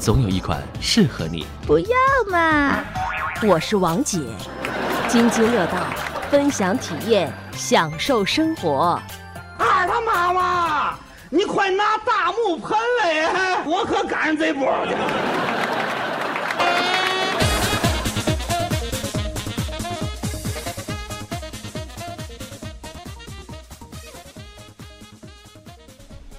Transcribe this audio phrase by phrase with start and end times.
[0.00, 1.46] 总有一款适合你。
[1.66, 1.96] 不要
[2.32, 2.78] 嘛！
[3.46, 4.18] 我是王姐，
[5.08, 5.76] 津津乐道，
[6.30, 8.98] 分享体验，享受生活。
[9.58, 10.94] 二他妈妈，
[11.28, 14.94] 你快拿大木盆来，我可赶上这波去。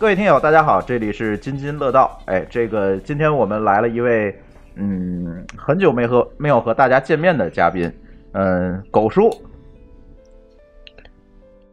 [0.02, 2.20] 各位听友，大家好，这里是津津乐道。
[2.26, 4.36] 哎，这个今天我们来了一位，
[4.74, 7.94] 嗯，很久没和没有和大家见面的嘉宾，
[8.32, 9.30] 嗯，狗叔，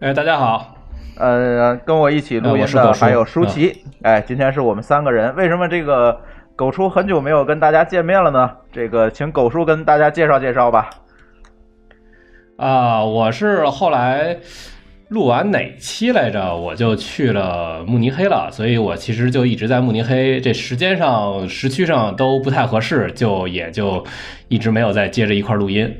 [0.01, 0.77] 哎，大家好，
[1.17, 3.83] 呃，跟我一起录音的还有舒淇。
[4.03, 5.35] 哎，今天是我们三个人。
[5.35, 6.21] 为什么这个
[6.55, 8.51] 狗叔很久没有跟大家见面了呢？
[8.71, 10.91] 这个，请狗叔跟大家介绍介绍吧。
[12.59, 14.37] 啊，我是后来
[15.09, 24.05] 录完哪期来着，我就去了慕尼黑了，所以我其实就一直在慕尼黑，这时间上、时区上都不太合适，就也就
[24.49, 25.91] 一直没有再接着一块儿录音。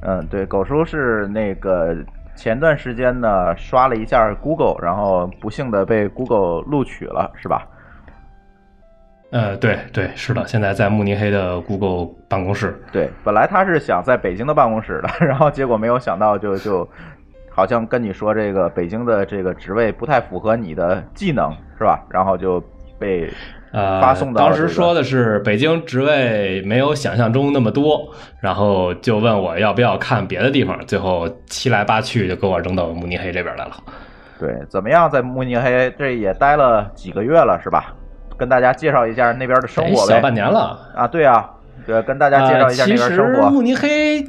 [0.00, 1.94] 嗯，对，狗叔是那个
[2.36, 7.66] 前段时间呢刷了一下 Google，然后不幸的被 Google 录取了，是吧？
[9.30, 12.80] 呃，对对，是的，现在在慕尼黑的 Google 办公室。
[12.90, 16.88] 对，本来他是想在北京的办公室的， 然后结果没有想到就就，
[17.58, 22.00] 好像跟你说这个北京的这个职位不太符合你的技能，是吧？
[22.08, 22.62] 然后就
[23.00, 23.28] 被
[23.72, 33.72] 呃，发送到当这个时说的是北京职位没有想象中那么多，然后就问我要不要看别的地方，最后七来八去就给我扔到慕尼黑这边来了。
[34.38, 37.92] 对怎么样，在慕尼黑这也待了几个月了，是吧？
[38.36, 40.14] 跟大家介绍一下那边的生哎活呗。
[40.14, 40.78] 小半年了。
[40.94, 41.50] 啊，对啊，
[41.84, 43.50] 对，跟大家介绍一下那呃、其实边生活。
[43.50, 44.24] 慕尼黑，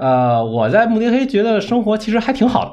[0.00, 2.64] 呃，我在慕尼黑觉得生活其实还挺好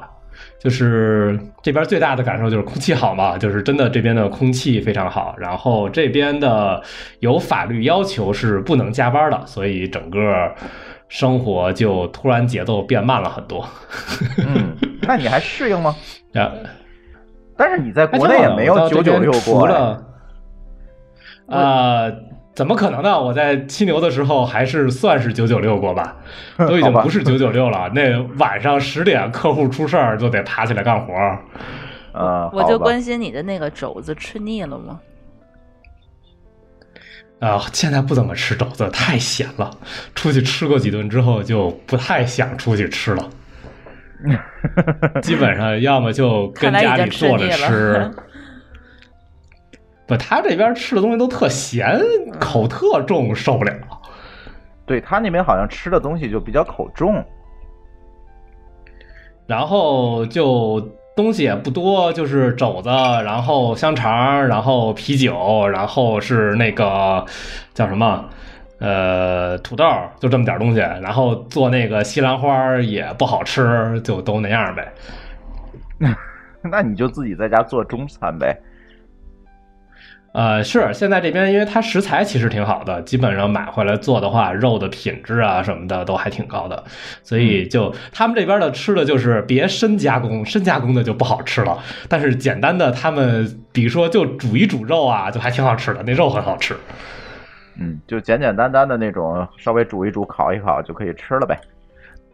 [0.58, 6.82] 就是这边最大的感受就是空气好嘛，就是真的这边的空气非常好，然后这边的
[7.20, 10.18] 有法律要求是不能加班的，所以整个
[11.08, 13.62] 生活就突然节奏变慢了很多。
[14.38, 14.74] 嗯，
[15.06, 15.94] 那你还适应吗？
[16.34, 16.52] 啊，
[17.56, 20.02] 但是你在国内也没有九九六过了，
[21.46, 22.10] 呃，
[22.58, 23.22] 怎么可能呢？
[23.22, 26.16] 我在七牛的时候还是算是九九六过吧，
[26.58, 27.88] 都已经不是九九六了。
[27.94, 31.14] 那晚上十点客户出事儿就得爬起来干活
[32.52, 34.98] 我就关心你的那个肘子吃腻了吗？
[37.38, 39.70] 啊、现在不怎么吃肘子，太咸了。
[40.16, 43.30] 出去吃过几顿之后，就不太想出去吃了。
[45.22, 48.10] 基本上要么就跟家里坐着吃。
[50.08, 52.00] 不，他这边吃的东西都特咸，
[52.40, 53.74] 口特重，受不了。
[54.86, 57.22] 对他那边好像吃的东西就比较口重。
[59.46, 60.80] 然后就
[61.14, 67.24] 东西也不多，就是肘子，然后香肠，然后啤酒，然后是那个
[67.74, 68.24] 叫什么，
[68.78, 69.84] 呃，土豆，
[70.18, 70.78] 就这么点东西。
[70.78, 74.90] 然后做那个西兰花也不好吃，就都那样呗。
[76.62, 78.58] 那你就自己在家做中餐呗。
[80.38, 86.84] 呃，是现在这边，因为它食材其实挺好的，基本上买回来做的话，肉的品质啊什么的都还挺高的，
[87.24, 91.76] 所以就他们这边的吃的就是别深加工，深加工的就不好吃了。
[92.08, 96.76] 但是简单的，他们比如说就煮一煮肉啊，就还挺好吃的，那肉很好吃。
[97.80, 101.58] 嗯，就简简单单的那种，稍微煮一煮、烤一烤就可以吃了呗。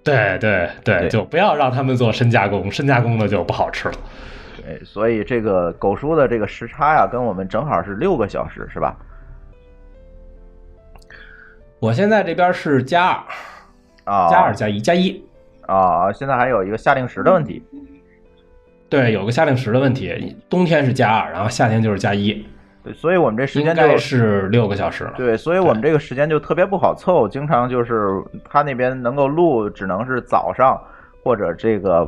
[0.02, 3.94] 对对对，对就不要让他们做深加工，深加工的就不好吃了。
[4.64, 8.96] 对，所以这个狗叔的这个时差呀，跟我们正好是六个小时，是吧？
[11.80, 13.08] 我现在这边是加
[14.04, 15.22] 二，啊，加二加一加一。
[15.66, 17.62] 啊，现在还有一个夏令时的问题。
[18.90, 22.46] 对，有个夏令时的问题，冬天是加二，然后夏天就是加一，
[22.82, 25.14] 对，所以我们这时间就该是六个小时了。
[25.16, 30.78] 对，所以我们这个时间就特别不好凑，经常就是他那边能够录，只能是早上
[31.24, 32.06] 或者这个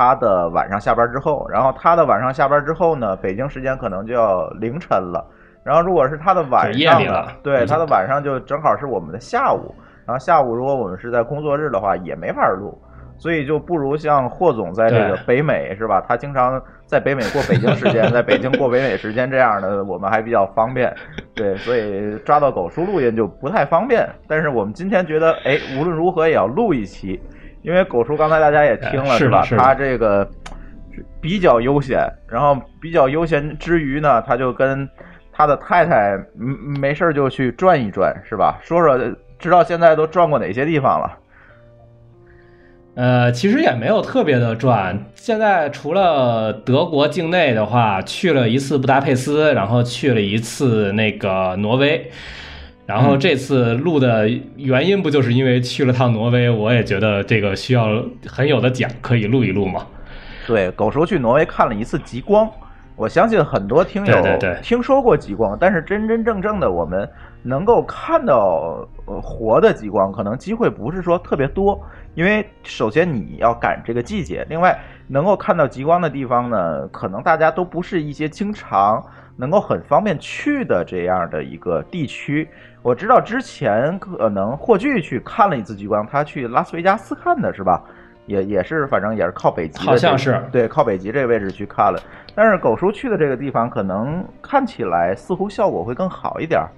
[0.00, 5.22] 他的晚上下班之后，然后他的晚上下班之后呢，北京时间可能就要凌晨了。
[5.62, 9.74] 然后如果是他的晚上呢，对，他的晚上就正好是我们的下午。
[10.06, 12.80] 然后下午如果我们是在工作日的话，也没法录。
[13.18, 16.02] 所以就不如像霍总在这个北美是吧？
[16.08, 20.90] 他经常在北美过北京时间， 在北京过北美时间这样的，我们还比较方便。
[21.34, 24.08] 对，所以抓到狗叔录音就不太方便。
[24.26, 27.20] 但是我们今天觉得，哎，无论如何也要录一期，
[27.62, 30.28] 因为狗叔刚才大家也听了是吧他这个
[31.20, 34.88] 比较悠闲，然后比较悠闲之余呢，他就跟
[35.32, 38.58] 他的太太嗯没事儿就去转一转，是吧？
[38.62, 38.98] 说说
[39.38, 41.16] 知道现在都转过哪些地方了？
[42.96, 44.98] 呃，其实也没有特别的转。
[45.14, 52.10] 现在除了德国境内的话，去了一次布达佩斯，然后去了一次那个挪威。
[52.90, 59.86] 然后这次录的原因不就是因为去了趟挪威，我也觉得这个需要很有的讲，可以录一录嘛。
[60.44, 62.50] 对，狗叔去挪威看了一次极光。
[62.96, 67.08] 我相信很多听友听说过极光，但是真真正正的我们
[67.44, 71.80] 能够看到呃活的极光，可能机会不是说特别多。
[72.16, 74.76] 因为首先你要赶这个季节，另外
[75.06, 79.00] 能够看到极光的地方呢，可能大家都不是一些经常
[79.36, 82.48] 能够很方便去的这样的一个地区。
[82.82, 87.82] 我知道之前可能霍炬去看了一次极光，他去拉斯维加斯看的是吧？
[88.26, 92.00] 也也是，反正也是靠北极好像是对，靠北极这个位置去看了。
[92.34, 96.68] 但是狗叔去的这个地方，可能看起来似乎效果会更好一点儿。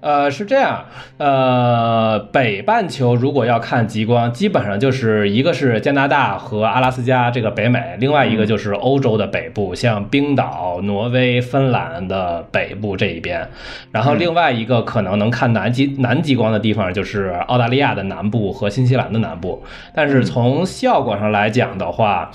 [0.00, 0.86] 呃，是这样，
[1.18, 13.46] 呃，北半球如果要看极光，基本上就是一个是加拿大和阿拉斯加这个北美，另外一个就是欧洲的北部，像冰岛、挪威、芬兰的北部这一边，
[13.92, 19.62] 然后另外一个可能能看南极南极光的地方就是澳大利亚的南部和新西兰的南部，
[19.94, 22.30] 但是从效果上来讲的话。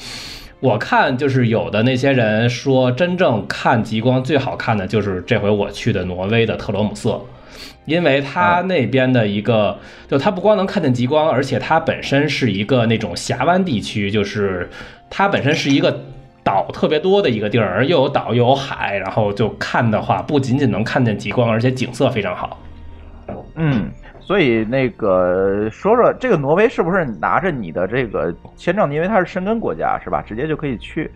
[0.61, 7.21] 我看就是有的那些人说，真正看极光最好看的就是这回我去的挪威的特罗姆瑟，
[7.85, 14.69] 因为它那边的一个，就它不光能看见极光，而且它本身是一个那种峡湾地区，就是
[15.09, 16.03] 它本身是一个
[16.43, 22.59] 岛特别多的一个地儿，又有岛又有海，然后就看的话，不仅仅能看见极光，而且景色非常好。
[23.55, 30.21] 嗯，所以那个说说这个挪威是不是拿着你的这个签证，因为它是申根国家是吧？
[30.21, 31.09] 直接就可以去。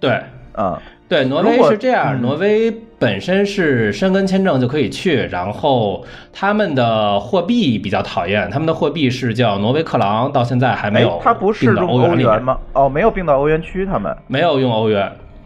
[0.00, 0.20] 对，
[0.56, 0.78] 嗯，
[1.08, 12.58] 对，挪威是这样，嗯挪威本身是申根签证就可以去，然后他们的货币比较讨厌，他们的货币是叫挪威克朗，到现在还没哎有，它不是欧元吗？
[12.72, 15.02] 哦，没有并到欧元区，他们，没有用欧元。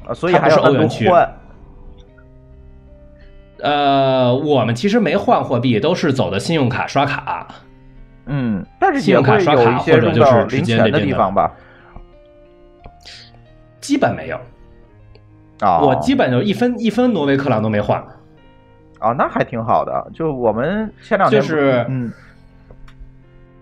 [0.06, 1.28] 啊所以还是欧元区换。
[3.60, 7.46] 呃，我们其实没换货币，都是走的信用卡刷卡。
[8.24, 11.52] 嗯，但是信用卡刷卡或者就是直接的那边的地方吧？
[13.80, 14.38] 基本没有，
[15.60, 18.02] 啊，我基本就一分一分挪威克朗都没换。
[18.98, 20.10] 啊，那还挺好的。
[20.12, 22.12] 就我们前两天就是嗯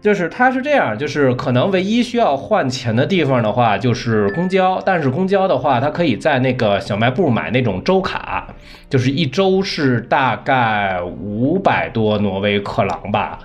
[0.01, 4.81] 就是它是这样，就是可能唯一需要换钱的地方的话，就是公交。
[4.85, 8.47] 但是公交的话，它可以在那个小卖部买那种周卡，
[8.89, 13.39] 就是一周是大概五百多挪威克朗吧，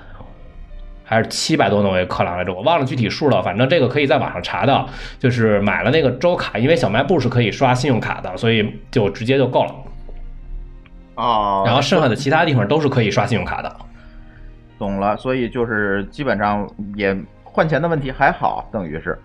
[1.12, 3.44] 还是七百多挪威克朗来着，我忘了具体数了。
[3.44, 4.88] 反正这个可以在网上查到，
[5.19, 9.75] 就是买了那个周卡，因为小卖部是可以刷信用卡的，所以就直接就够了。
[11.16, 13.75] 哦，然后剩下的其他地方都是可以刷信用卡的。
[14.80, 16.66] 懂了，所以就是基本上
[16.96, 19.19] 也换钱的问题还好，等于是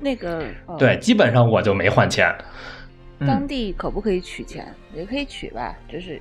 [0.00, 2.34] 那个呃对，基本上我就没换钱。
[3.20, 4.66] 嗯当地可不可以取钱？
[4.92, 6.20] 也可以取吧，就是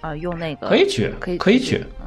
[0.00, 1.84] 啊，用那个可以取可以可以取。
[2.00, 2.06] 嗯，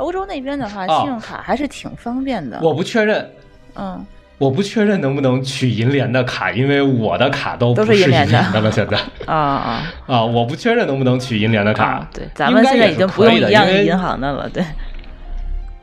[0.00, 2.58] 欧洲那边的话，哦信用卡还是挺方便的。
[2.62, 3.30] 我不确认，
[3.74, 4.04] 嗯，
[4.38, 8.70] 我不确认能不能取银联的卡，因为我的卡都都不是银联的了。
[8.72, 12.08] 现在 啊啊啊，我不确认能不能取银联的卡啊！。
[12.12, 14.48] 对，咱们现在已经不用一样因为银行的了。
[14.48, 14.64] 对，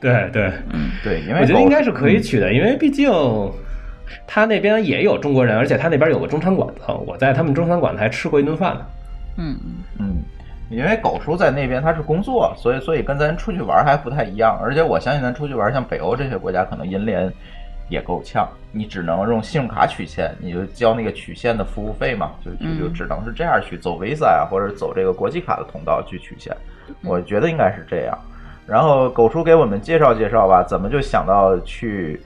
[0.01, 3.09] 对对，嗯，对，因为我觉得应该是可以嗯取的，因为毕竟
[4.25, 8.81] 他那边也有中国人，而且他那边有个中餐馆子，我在他们中餐馆子还吃过一顿饭呢。
[9.37, 10.15] 嗯嗯嗯，
[10.69, 14.59] 因为狗叔在那边他是工作，所以所以跟咱出去玩还不太一样。
[14.61, 17.31] 而且我相信咱出去玩，像北欧这些国家，可能银联
[17.89, 26.55] 也够呛，你只能用信用卡取现，你就交那个取现的服务费嘛，就就就嗯只能是这样去走 Visa 啊、或者走这个国际卡的通道去取现。
[27.03, 28.17] 我觉得应该是这样。
[28.65, 32.21] 然后狗叔给我们介绍介绍吧，怎么就想到去，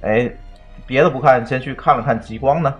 [0.00, 0.28] 哎，
[0.86, 2.74] 别的不看，先去看了看极光呢？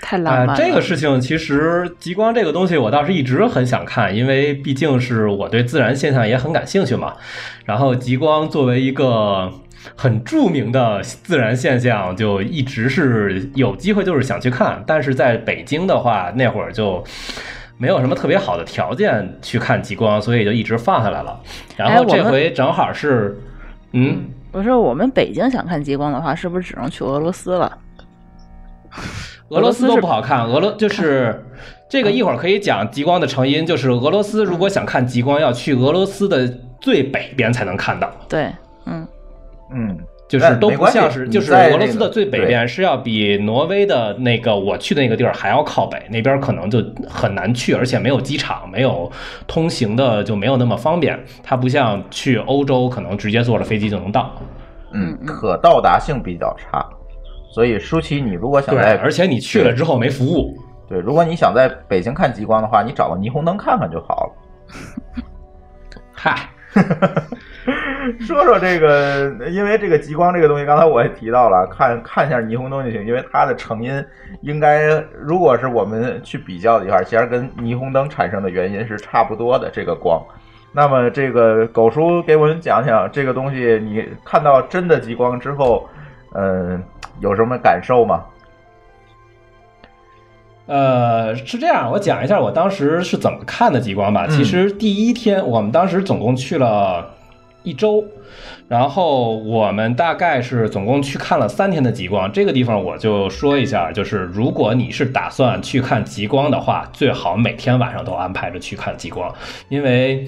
[0.00, 0.56] 太浪啊、漫了。
[0.56, 7.14] 这个事情其实极光这个东西，我倒是一直很想看，因为毕竟是我对自然现象也很感兴趣嘛。
[7.64, 9.52] 然后极光作为一个
[9.96, 17.04] 很著名的自然现象，就一直是有机会就是想去看，但是在北京的话，那会儿就。
[17.80, 21.40] 没有什么特别好的条件去看极光，所以就一直放下来了。
[21.76, 23.38] 然后这回正好是，
[23.92, 27.78] 嗯，我说我们北京想看极光的话，是不是只能去俄罗斯了？
[29.48, 31.44] 俄罗斯都不好看，俄罗 就是
[31.88, 36.46] 这个一会儿可以讲极光的成因，就是俄罗斯如果想看极光，要去俄罗斯的
[36.80, 38.10] 最北边才能看到。
[38.28, 38.52] 对，
[38.84, 39.06] 嗯，
[39.72, 49.10] 嗯，就是都不像是，就是俄罗斯的最北边是要比挪威的那个我去的那个地儿还要靠北，那边可能就很难去，而且没有机场，没有
[49.46, 51.18] 通行的就没有那么方便。
[51.42, 54.30] 它不像去欧洲，可能直接坐着飞机就能到。
[54.92, 56.86] 嗯，可到达性比较差，
[57.50, 60.56] 所以舒淇，你如果想对，在而且你去了之后没服务。
[60.88, 64.32] 对，如果你想在北京看极光的话，你找个霓虹灯看看就好了。
[66.12, 66.48] 嗨，
[68.20, 74.04] 说说这个，因为这个极光这个东西，刚才我也提到了，看看一下霓虹灯就行，因为它的成因
[74.40, 79.70] 应该，如果是我们去比较的话，其实跟霓虹灯产生的原因是差不多的。
[79.70, 80.22] 这个光，
[80.72, 85.86] 那么这个狗叔给我们讲讲这个东西，你看到真的极光之后，
[86.34, 86.82] 嗯、
[87.20, 88.24] 有什么感受吗？
[90.66, 94.26] 呃，是这样，我讲一下我当时是怎么看的极光吧。
[94.28, 97.08] 嗯其实第一天，我们当时总共去了
[97.62, 98.04] 一周，
[98.68, 102.30] 然后我们大概是总共去看了三天的极光。
[102.30, 109.34] 这个地方我就说一下，就是如果你是打算去看极光的话，最好每天晚上都安排着去看极光，
[109.70, 110.26] 因为。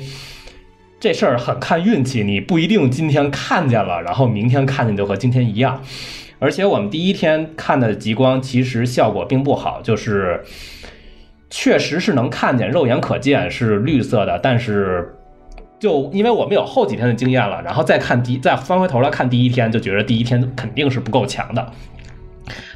[1.00, 5.82] 这事儿很看运气，你不一定今天看见了，然后明天看见就和今天一样。
[6.38, 10.44] 而且我们第一天看的极光其实效果并不好，就是
[11.48, 15.16] 确实是能看见，肉眼可见是绿色的，但是
[15.78, 21.72] 就因为我们有后几天的经验了，然后再看第再翻回头来看第一天，就觉得第一天肯定是不够强的。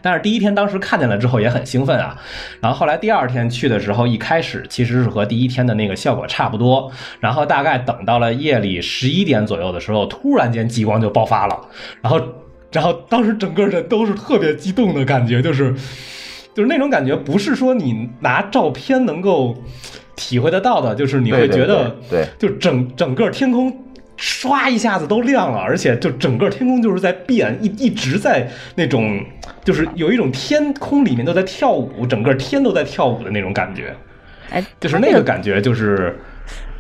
[0.03, 2.17] 但是第一天当时看见了之后也很兴奋啊，
[2.61, 6.91] 然后后来第二天去的时候，一开始其实是和第一天的那个效果差不多，
[7.21, 11.61] 然后大概等到了夜里十一点左右的时候，突然间极光就爆发了，
[12.01, 12.21] 然后
[12.73, 15.75] 然后当时整个人都是特别激动的感觉，就是
[16.55, 19.57] 就是那种感觉，不是说你拿照片能够
[20.17, 22.27] 体会得到的，就是你会觉得对。
[22.39, 23.81] 就整整个天空。
[24.25, 29.23] 唰一下子都亮了，而且就整个天空就是在变，一一直在那种，
[29.63, 33.95] 就是有一种天空里面都在跳舞，整个天都在跳舞的那种感觉，
[34.51, 36.19] 哎，就是那个感觉，就是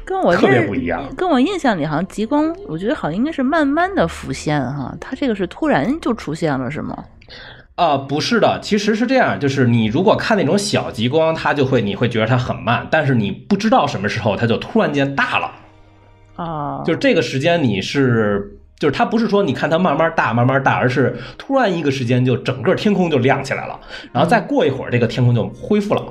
[0.06, 1.06] 跟我特别不一样。
[1.18, 7.04] 跟我印象里好像极光，我觉得好像应该是慢慢的浮现哈，它这个是突然就出现了是吗？
[7.74, 15.50] 啊、不是的，其实是这样，就是你如果看那种小极光，它就会你会觉得它很慢，但是你不知道什么时候它就突然间大了，
[16.36, 18.50] 啊，就是这个时间你是。
[18.76, 23.80] 就是它不是说你看它慢慢大慢慢大，而是突然一个时间就整个天空就亮起来了，
[24.12, 26.02] 然后再过一会儿这个天空就恢复了，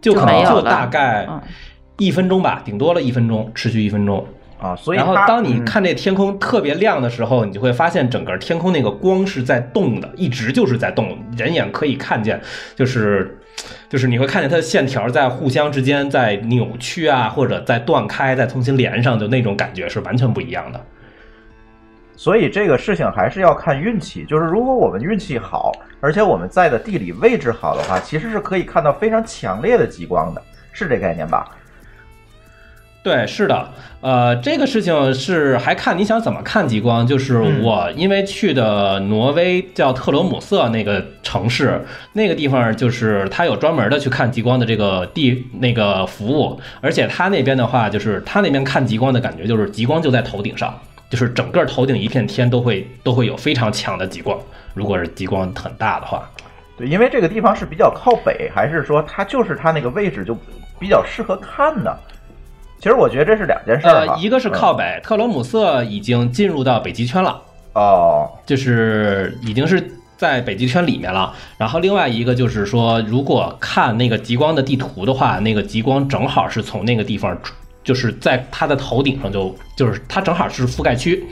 [0.00, 1.40] 就可能就大概嗯
[1.96, 4.24] 一分钟吧，顶多了一分钟，持续一分钟。
[4.60, 12.40] 啊，所以然后当你嗯看这天空特别亮的时候，你就会发现整个天空那个光是在动的，一直就是在动，人眼可以看见，
[12.76, 13.37] 就是
[13.88, 20.80] 就是你会看见它的线条在互相之间在扭曲啊，或者在断开，再重新连上，就那种感觉是完全不一样的。
[22.16, 31.48] 所以这个事情还是要看运气，就是如果我们运气好，而且我们在的地理位置好的话，其实是可以看到非常强烈的极光的，是这概念吧？
[33.00, 33.70] 对，是的，
[34.02, 37.06] 呃，这个事情是还看你想怎么看极光。
[37.06, 41.80] 就是嗯我因为去的挪威叫特罗姆瑟那个城市，
[42.12, 50.78] 那个地方就是它有专门的去看极光的这个地那个服务，而且它那边的话，就是它那边看极光的感觉就是极光就在头顶上，
[51.08, 54.38] 就是整个头顶一片天都会都会有非常强的极光，
[54.74, 56.28] 如果是极光很大的话。
[56.76, 60.36] 对，因为这个地方是比较靠北，还是说它就是它那个位置就
[60.78, 61.90] 比较适合看呢？
[62.78, 67.42] 其实我觉得这是两件事儿呃，一个是靠北，特罗姆瑟已经进入到北极圈了。
[67.74, 71.32] 哦，就是已经是在北极圈里面了。
[71.56, 77.36] 然后另外一个就是说，如果看那个极光的地图的话，那个极光正好是从那个地方，
[77.84, 81.24] 就是在它的头顶上就就是它正好是覆盖区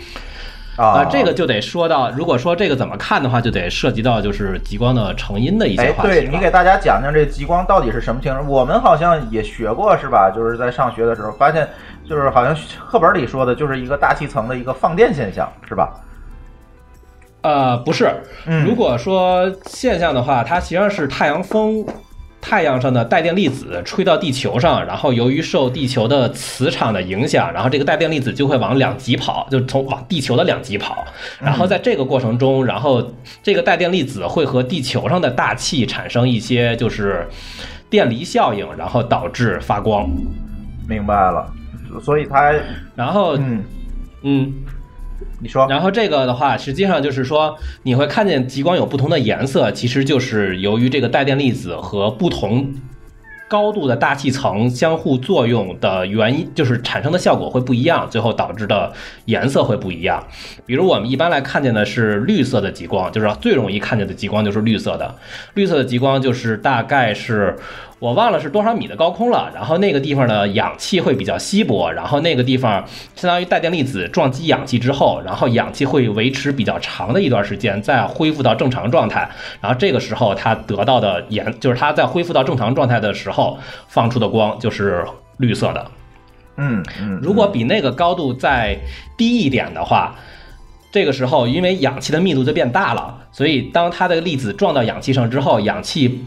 [0.76, 6.12] 啊，这个就得说到，如果说这个怎么看的话，就得涉及到就是极光的成因的一些哎，话题哎。
[6.20, 8.46] 对你给大家讲讲这极光到底是什么情况？
[8.46, 10.30] 我们好像也学过是吧？
[10.30, 11.66] 就是在上学的时候发现，
[12.08, 12.54] 就是好像
[12.86, 15.92] 课本里说的就是一个大气层的一个放电现象是吧？
[17.42, 18.10] 呃，不是，
[18.46, 21.86] 嗯如果说现象的话，它实际上是太阳风。
[22.48, 31.04] 太阳上的带电粒子吹到地球上，然后由于受地球的磁场的影响，然后这个带电粒子就会往两极跑，就从往地球的两极跑。
[31.40, 33.04] 然后在这个过程中，然后
[33.42, 37.26] 这个带电粒子会和地球上的大气产生一些就是
[37.90, 40.08] 电离效应，然后导致发光。
[40.88, 41.52] 明白了，
[42.00, 42.54] 所以它
[42.94, 43.64] 然后，嗯
[44.22, 44.52] 嗯，
[45.40, 52.74] 你说，然后这个的话，实际上就是说，你会看见极光有不同的颜色，其实就是由于这个带电粒子和不同
[53.48, 58.92] 高度的大气层相互作用的原因，就是产生的效果会不一样，最后导致的
[59.26, 60.26] 颜色会不一样。
[60.64, 65.14] 比如我们一般来看见的是绿色的极光，就是最容易看见的极光就是绿色的。
[65.54, 67.56] 绿色的极光就是大概是
[67.98, 72.84] 我忘了是多少米的高空了，然后那个地方的氧气会比较稀薄，然后那个地方
[73.14, 79.26] 相当于带电粒子撞击氧气之后，然后氧气会维持比较长的一段时间，再恢复到正常状态，
[79.62, 85.02] 然后这个时候它得到的颜，就是它在恢复到正常状态的时候放出的光就是
[85.38, 85.90] 绿色的。
[86.58, 88.76] 嗯嗯，如果比那个高度再
[89.16, 90.14] 低一点的话，
[90.92, 96.22] 这个时候因为氧气的密度就变大了，所以当它的粒子撞到氧气上之后，氧气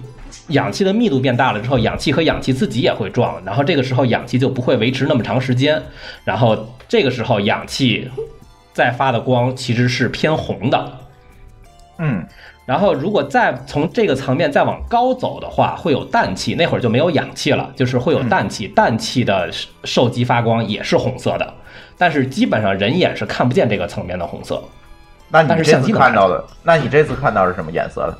[0.50, 5.82] 氧气的密度变大了之后，氧气和氧气自己也会撞，然后这个时候氧气就不会维持那么长时间，
[6.24, 8.10] 然后这个时候氧气
[8.74, 10.92] 再发的光其实是偏红的。
[11.98, 12.26] 嗯
[12.66, 19.50] 然后，如果再从这个层面再往高走的话，会有氮气，那会儿就没有氧气了，就是会有氮气，氮气的
[19.86, 21.54] 受激发光也是红色的，
[21.98, 24.64] 但是基本上人眼是看不见这个层面的红色。
[25.30, 28.20] 那你这次看到的，那你这次看到是什么颜色的？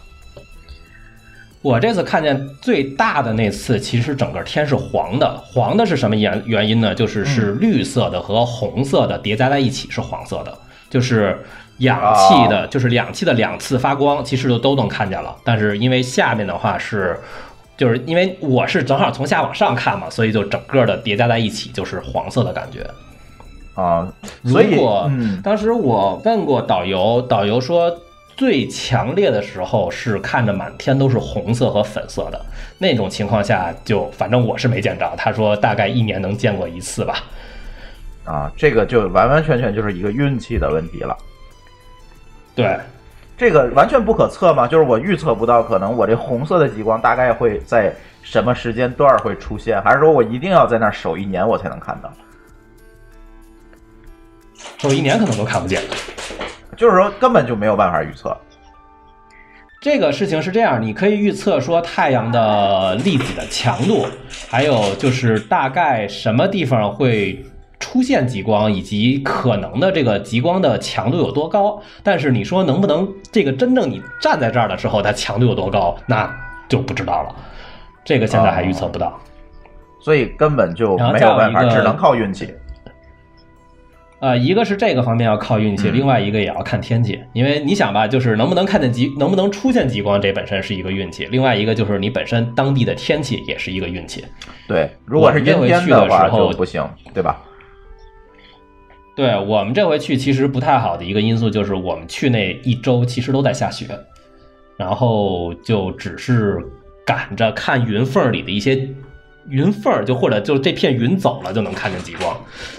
[1.62, 6.96] 我这次看见最大的那次，其实整个天是黄的，黄的是什么原原因呢？
[6.96, 10.58] 就是是绿色的和红色的叠加在一起是黄色的，
[10.90, 11.38] 就是
[11.80, 15.36] 氧气的，就是氧气的两次发光，其实就都能看见了。
[15.44, 17.20] 但是因为下面的话是，
[17.76, 22.90] 就是因为我是正好从下往上看嘛，所以就整个的叠加在一起就是黄色的感觉。
[23.76, 24.08] 啊，
[24.46, 24.78] 所以
[25.44, 27.94] 当时我问过导游，导游说
[28.40, 32.40] 最强烈的时候是看着满天都是红色和粉色的
[32.78, 35.14] 那种情况下就，反正我是没见着。
[35.18, 37.22] 他说大概一年能见过一次吧。
[38.24, 41.18] 啊，这个就完完全全就是一个运气的问题了。
[42.56, 42.80] 对，
[43.38, 47.94] 这个完全不可测嘛，就是我预测不到，可能我这红色的极光大概会在
[48.24, 52.10] 什么时间段会出现，还是说我一定要在那儿守一年我才能看到？
[54.78, 55.82] 守一年可能都看不见。
[56.78, 58.36] 就是说根本就没有办法预测。
[59.82, 64.06] 这个事情是这样，你可以预测说太阳的粒子的强度，
[64.50, 67.46] 还有就是大概什么地方会
[67.80, 71.82] 出现极光，以及可能的这个极光的强度有多高。
[72.04, 76.30] 但是你说能不能这个真正你站在这儿的时候，它强度有多高，那
[76.68, 77.36] 就不知道了。
[78.04, 79.18] 这个现在还预测不到。
[80.02, 82.54] 所以根本就没有办法，只能靠运气。
[84.22, 94.26] 呃，一个是这个方面要靠运气，嗯另外一个也要看天气，因为你想吧，就是能不能看见极，能不能出现极光，这本身是一个运气；另外一个就是你本身当地的天气也是一个运气。
[94.68, 97.42] 对，如果是阴天的话就不行，对吧？
[99.16, 103.88] 对我们这回去其实不太好的一个因素就是我们去那一周其实都在下雪，
[104.78, 106.58] 然后就只是
[107.06, 108.88] 赶着看云缝里的一些
[109.50, 112.36] 云缝儿，就或者就这片云走了就能看见极光。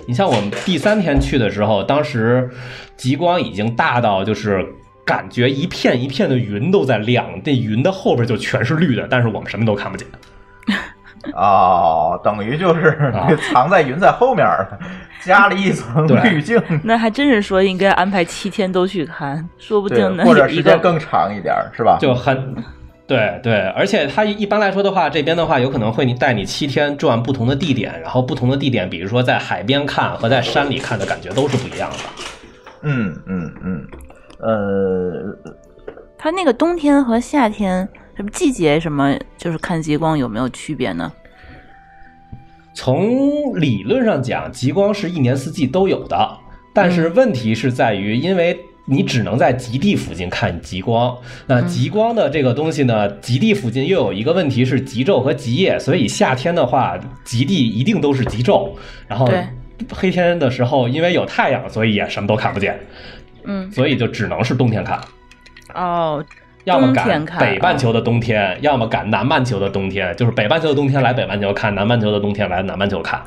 [0.07, 2.51] 你像我们第三天去的时候，当时
[2.97, 4.67] 极光已经大到就是。
[5.03, 10.07] 感觉一片一片的云都在亮，那云的后边就全是绿的，但是我们什么都看不见。
[11.35, 14.79] 哦，等于就是啊 藏在云在后面了，
[15.25, 21.99] 加了一层滤镜，那还真是说应该安排七天都去看，说不定，能或者时间更长一点，是吧？
[22.01, 22.55] 就很，
[23.11, 31.97] 对对，而且它一般来说的话，这边的话有可能会你带你七天转不同的地点，然后不同的地点，比如说在海边看和在山里看的感觉都是不一样的。
[32.83, 33.85] 嗯嗯嗯，
[34.39, 35.53] 呃，
[36.17, 41.13] 它那个冬天和夏天什么季节什么，就是看极光有没有区别呢？
[42.75, 46.39] 从理论上讲，极光是一年四季都有的，
[46.73, 48.57] 但是问题是在于，因为
[48.91, 51.17] 你只能在极地附近看极光。
[51.47, 58.73] 那极光的这个东西呢，极地附近又有一个问题是极昼和极夜，所以夏天的话，极地一定都是极昼，
[59.07, 59.31] 然后
[59.93, 62.79] 黑天的时候，因为有太阳，所以也什么都看不见，
[63.45, 65.01] 嗯，所以就只能是冬天看。
[65.73, 66.23] 哦，
[66.65, 73.23] 要么赶北半球的冬天，要么赶南半球的冬天，就是北半球的冬天来北半球看，南半球的冬天来南半球看，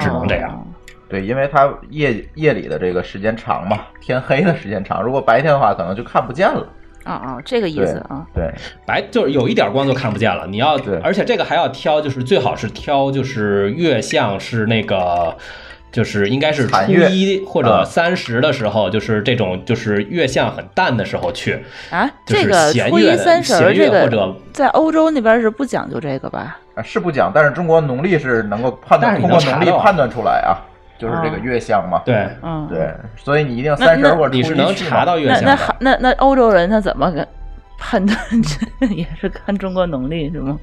[0.00, 0.66] 只能这样。
[1.10, 6.66] 哦对，因为它夜夜里的这个时间长嘛，天黑的时间长，如果白天的话，可能就看不见了。
[7.04, 8.24] 哦哦，这个意思啊。
[8.34, 8.52] 对，
[8.86, 10.46] 白就是有一点光就看不见了。
[10.46, 15.36] 你要对，而且这个还要挑，就是最好是挑就是月相是那个。
[15.92, 26.56] 就是应该是初一或啊者三十的时候，就是这种就是月相很淡的时候去，啊，就是这个初一弦月三十儿弦月这个或者在欧洲那边是不讲究这个吧？
[26.76, 30.62] 啊是不讲，但是中国农历是能够判断，通过农历判断出来啊。
[31.00, 32.02] 就是这个月相嘛。
[32.04, 37.26] 对，嗯，对，所以你一定三十或者你是能查到月相那那那欧洲人他怎么个
[37.78, 38.16] 判断？
[38.80, 40.58] 这 也是看中国农历是吗？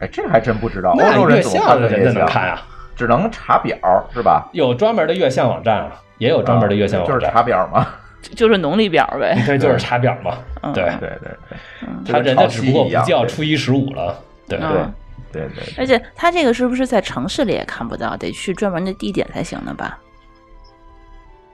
[0.00, 2.62] 哎，这还真不知道，欧那月洲人怎么看啊？
[2.94, 3.76] 只能查表
[4.12, 4.46] 是吧？
[4.52, 7.32] 有专门的月相网站啊，也有专门的月相网站就是。
[7.32, 7.86] 查表嘛。
[8.20, 9.34] 就就是农历表呗。
[9.46, 10.36] 对，就是查表嘛。
[10.62, 14.14] 嗯对，对对对，他人家只不过不叫初一十五了。
[14.46, 14.80] 对，嗯对
[15.32, 19.98] 对对，而且它这个是不是在城市里也看不到，得去专门的地点才行的吧？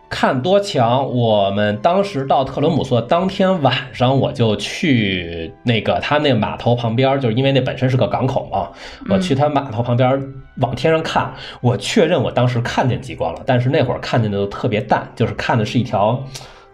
[0.08, 8.70] 看多强，我们当时到特伦姆索当天晚上，我就去那个他那码头旁边，就是因为那本身是个港口嘛，
[9.10, 16.24] 我去他码头旁边往天上看，我确认我当时看见极光了，但是那会儿看见的都特别淡，就是看的是一条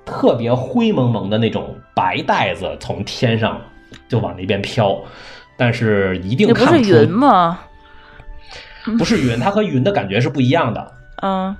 [0.04, 3.58] 特别灰蒙蒙的那种白带子从天上
[4.08, 5.00] 就往那边飘，
[5.62, 7.60] 但是一定那不是云吗？
[8.98, 10.92] 不是云，它和云的感觉是不一样的。
[11.22, 11.54] 嗯，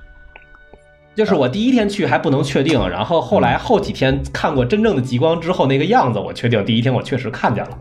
[1.15, 7.77] 就是我第一天去还不能确定，然后后来后几天看过真正的极光之后，那个样子我确定第一天我确实看见了。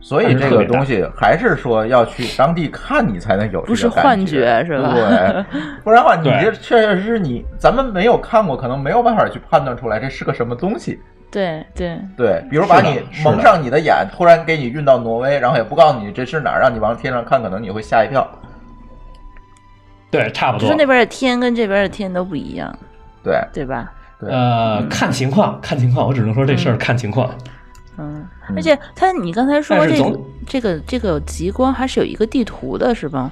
[0.00, 5.44] 所以这个东西还是说要去当地看，你才能有这个不是幻觉是吧对，
[5.82, 11.00] 不然的话，你这确实是你咱们没有看过，可能没有办法去判断出来这是个什么东西。
[11.30, 18.28] 对对，对，比如把你蒙上你的眼，突然给你运到挪威，然后也不告诉你这是哪儿，让你往天上看，可能你会吓一跳。
[20.10, 20.76] 对，差不多就是。
[20.76, 22.76] 那边的天跟这边的天都不一样，
[23.22, 23.92] 对对吧？
[24.18, 27.32] 对，呃，看情况，看情况，我只能说这事儿看情况。
[27.96, 33.30] 嗯，嗯而且他你刚才说这个这个这个极光还是有一个地图的，是吧？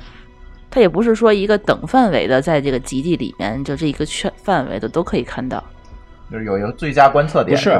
[0.70, 5.64] 它也不是说一个等范围的，在这个极地里面，就这一个圈范围的都可以看到。
[6.30, 7.78] 就是有一个最佳观测不是？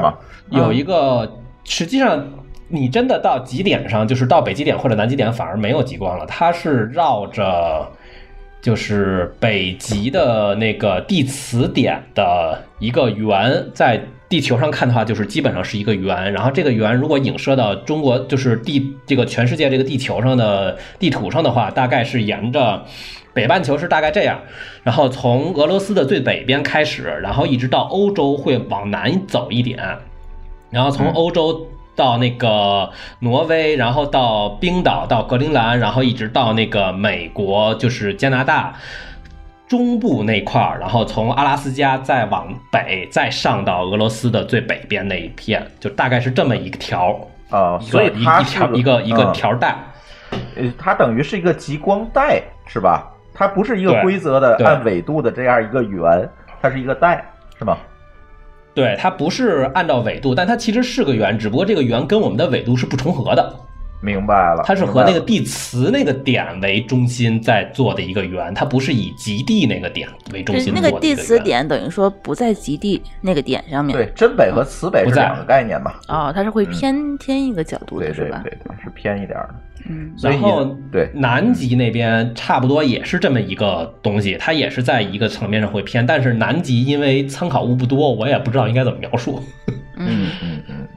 [0.49, 1.31] 有一个，
[1.63, 2.25] 实际上
[2.67, 7.87] 你真的到极点上，就是到北极点或者南极点，反而没有极光了，它是绕着。
[8.61, 16.33] 就是北极的那个地磁点的一个圆，在地球上看的话，就是基本上是一个圆。
[16.33, 22.83] 然后这个圆如果影射到中国，就是地这个全世界这个地球上的地图上的话，大概是沿着
[23.33, 24.39] 北半球是大概这样，
[24.83, 29.79] 然后从俄罗斯的最北边开始，然后一直到欧洲会往南走一点，
[30.69, 32.89] 然后从欧洲到那个
[33.19, 38.75] 挪威，然后到冰岛，到格陵兰，然后一直到那个美国，就是加拿大。
[39.67, 47.15] 中部那块儿，然后从阿拉斯加再往北，再上到俄罗斯的最北边那一片，就大概是这么一条，
[47.51, 49.33] 啊，所以一一它是条一个一个嗯。
[49.33, 49.77] 条带。
[50.55, 53.11] 呃，它等于是一个极光带，是吧？
[53.39, 56.29] 它不是一个规则的按纬度的这样一个圆，
[56.61, 57.23] 它是一个带，
[57.57, 57.77] 是吗？
[58.73, 63.55] 对，它不是按照纬度，但它其实是个圆，只不过这个圆跟我们的纬度是不重合的。
[64.01, 71.21] 明白了，它是和那个地磁那个点为中心在做的一个圆，它不是以极地那个点为中，心那个地做的那个地。
[71.21, 73.95] 磁点等于说不在极地那个点上面。
[73.95, 75.93] 对真北和磁北不在是两个概念嘛？
[76.07, 78.41] 哦，它是会偏偏一个角度对的，是吧？
[78.43, 79.55] 对对对，是偏一点儿的。
[79.89, 89.41] 嗯，然后对南极那边差不多也是这么一个东西，它也是在一个层面上会偏，但是南极因为参考物不多，我也不知道应该怎么描述。
[89.95, 90.87] 嗯，嗯嗯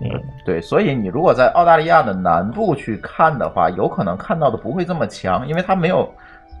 [0.00, 6.10] 嗯，嗯，对，所以你如果在澳大利亚的南部去看的话，有可能看到的不会这么强，因为它没有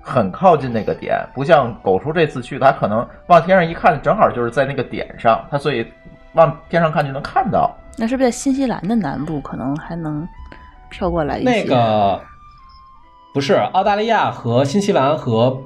[0.02, 5.86] 很靠近那个点，不像狗叔这次去，他可能往天上一看，正好就是在那个点上，他所以
[6.32, 7.70] 往天上看就能看到。
[7.96, 10.26] 那是不是在新西兰的南部可能还能
[10.88, 11.50] 飘过来一些？
[11.50, 12.20] 那个
[13.34, 15.56] 不是澳大利亚和新西兰和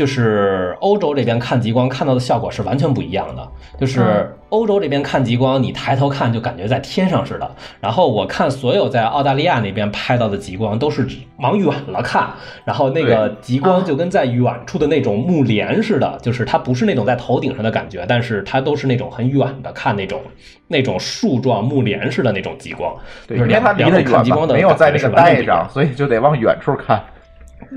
[0.00, 3.46] 就是欧洲这边看极光看到的效果是完全不一样的。
[3.78, 7.54] 就是嗯欧洲这边看极光，你抬头看就感觉在天上似的。
[7.80, 12.30] 然后我看所有在澳大利亚那边拍到的极光都是往远了看，
[12.64, 20.18] 然后那个极光就跟在远处的那种幕帘似的，就是它不是那种在头顶上的感觉，但是它都是那种很远的看那种
[20.66, 22.96] 那种树状幕帘似的那种极光。
[23.28, 26.98] 对，就是两因为它离得远没有在那个带上，所以就得往远处看。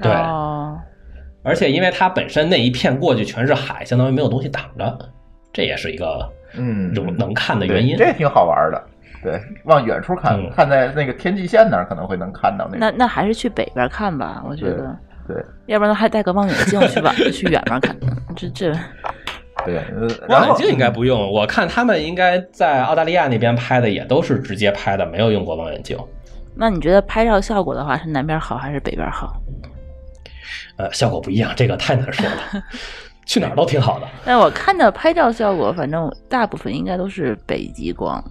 [0.01, 0.79] 对哦，
[1.43, 4.97] 而且因为它本身那一片过去全是海，相当于没有东西挡着，
[5.51, 7.95] 这也是一个嗯，能能看的原因。
[7.97, 8.83] 这挺好玩的。
[9.21, 12.77] 对，往远处看，嗯看在那个天际线那儿可能会能看到那个。
[12.79, 17.95] 那那还是去北边看吧，我觉得，对要不然还带个望远镜去吧去远边看，
[18.35, 18.73] 这这
[19.65, 25.97] 对，呃望远镜应该不用，我看他们应该在澳大利亚那边拍的也都是直接拍的，没有用过望远镜。
[26.53, 29.33] 那你觉得拍照效果的话，是南边好还是北边好？
[30.77, 32.63] 呃，效果不一样，这个太难说了。
[33.25, 34.07] 去哪儿都挺好的。
[34.25, 38.21] 但我看到拍照效果，反正大部分应该都是北极光，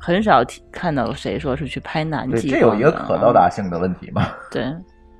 [0.00, 2.60] 很少看到谁说是去拍南，极光。
[2.60, 4.28] 这有一个可到达性的问题嘛。
[4.50, 4.64] 对，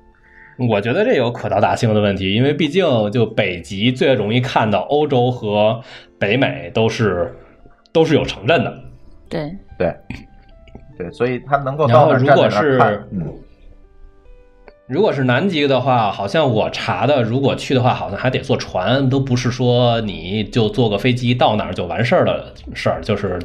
[0.67, 5.79] 我觉得这有可到达性的问题，因为毕竟就北极最容易看到，欧洲和
[6.17, 7.31] 北美都是
[7.93, 8.73] 都是有城镇的。
[9.29, 9.95] 对，对，
[10.97, 13.33] 对，所以它能够然后如到那儿站在果是嗯，
[14.87, 23.39] 如果是南极的话，好像我查的，如果去的话，好像还得坐船，都不是说你就坐个飞机到哪儿就完事儿的事儿，就是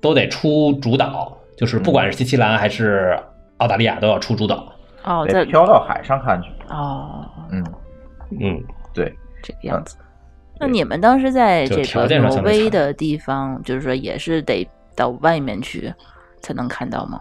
[0.00, 3.16] 都得出主岛，就是不管是新西兰还是
[3.58, 4.72] 澳大利亚都要出主岛。
[5.04, 7.64] 哦，得在飘到海上看去，哦嗯，
[8.40, 8.60] 嗯，
[8.92, 9.96] 对，这个样子。
[10.58, 15.94] 那你们当时在这个挪威的地方，就是说也是得到外面去
[16.42, 17.20] 才能看到吗？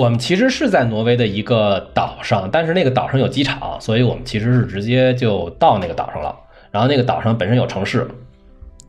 [0.00, 6.34] 我们其实是在挪威的一个岛上，但是那个岛上有机场，所以我们其实是直接就到那个岛上了。
[6.70, 8.08] 然后那个岛上本身有城市，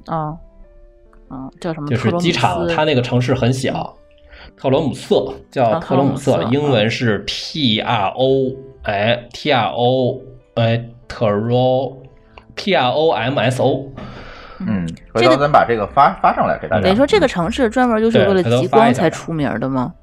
[0.07, 0.37] 哦，
[1.29, 1.89] 嗯，叫什么？
[1.89, 3.93] 就是机场，它那个城市很小，
[4.55, 10.21] 特罗姆瑟叫啊特罗姆瑟英文是 P R O 哎 T R O
[10.55, 10.77] 哎
[11.09, 11.97] T R O
[12.55, 13.85] P R O M S O
[14.59, 16.83] 嗯，回这个头咱把这个发发上来给大家。
[16.83, 19.93] 等于说这个城市专门就是为了极光才出名的吗？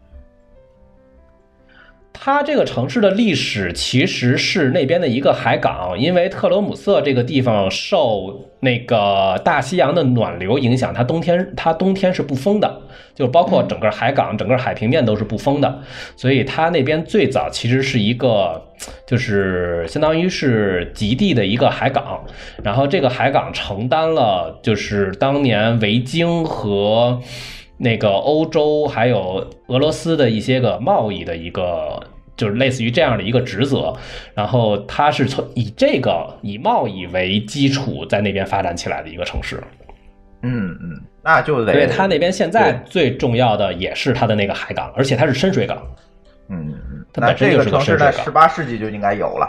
[2.21, 12.83] 它这个城市的历史其实是那边的一个海港，因为特罗姆瑟这个地方受那个大西洋的暖流影响，它冬天它冬天是不封的，
[13.15, 15.81] 就包括整个海港、整个海平面都是不封的，
[16.17, 18.63] 所以它那边最早其实是一个
[19.07, 22.25] 就是相当于是极地的一个海港，
[22.65, 27.23] 然后这个海港承担了就是当年维京和。
[27.81, 32.03] 那个欧洲还有俄罗斯的一些个贸易的一个，
[32.37, 33.97] 就是类似于这样的一个职责，
[34.35, 39.63] 然后它是从以这个以贸易为基础在那边发展起来的一个城市，
[40.43, 45.81] 嗯嗯，那就得，所以它那边现在最重要的也是它的那个海港，而且它是深水港，
[46.49, 49.49] 嗯嗯，它那这个本身就是个城市在深水港十八世纪就应该有了。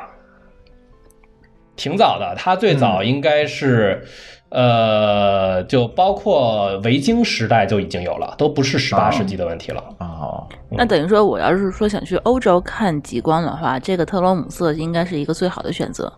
[1.75, 4.05] 挺早的，它最早应该是。
[4.49, 9.83] 呃，就包括维京时代就已经有了，都不是十八世纪的问题了。
[9.99, 16.11] 哦，那等于说，我要是说想去欧洲看极光的话，这个特罗姆瑟应该是一个最好的选择，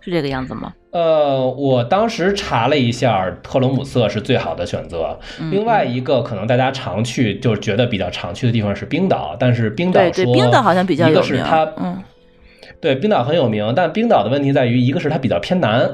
[0.00, 0.72] 是这个样子吗？
[0.90, 5.18] 呃，我当时查了一下，特罗姆瑟是最好的选择。
[5.38, 11.30] 嗯另外一个可能大家常去，就是觉得比较常去的地方是冰岛，但是冰岛对对，说冰岛好像比较一有名。
[11.30, 12.02] 个是它，嗯，
[12.80, 15.88] 对，冰岛很有名，但冰岛的问题在于，一个是它比较偏南，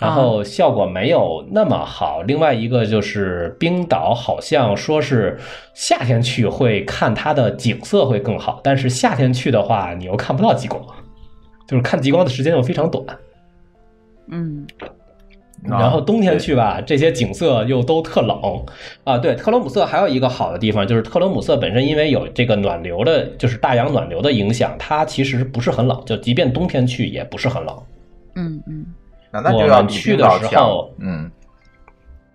[0.00, 5.38] 然后效果没有那么好；另外一个就是冰岛好像说是
[5.74, 10.84] 夏天去会看它的景色会更好，但是夏天去的话，你又看不到极光，
[11.66, 13.04] 就是看极光的时间又非常短。
[14.28, 14.66] 嗯，
[15.62, 18.64] 然后冬天去吧，这些景色又都特冷
[19.04, 19.16] 啊。
[19.16, 27.82] 对，特罗姆瑟还有一个好的地方，就是特罗姆瑟本身因为有这个暖流的，就是大洋暖流的影响，它其实不是很冷，就即便冬天去也不是很冷。
[28.34, 28.85] 嗯嗯，
[29.42, 30.94] 那那就要比冰我们去的岛强时候。
[30.98, 31.30] 嗯，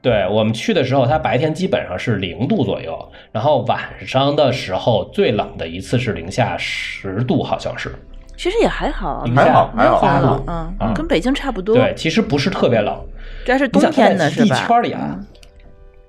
[0.02, 7.94] 对我们去的时候，它白天基本上是零度左右，然后晚上的时候最冷的一次是零下十度，好像是。
[8.38, 11.76] 其实也还好，零还好没有还好冷，嗯，嗯跟北京差不多。
[11.76, 13.00] 对，，其实不是特别冷。
[13.46, 14.56] 这还是冬天呢是吧？
[14.56, 15.26] 圈里啊嗯，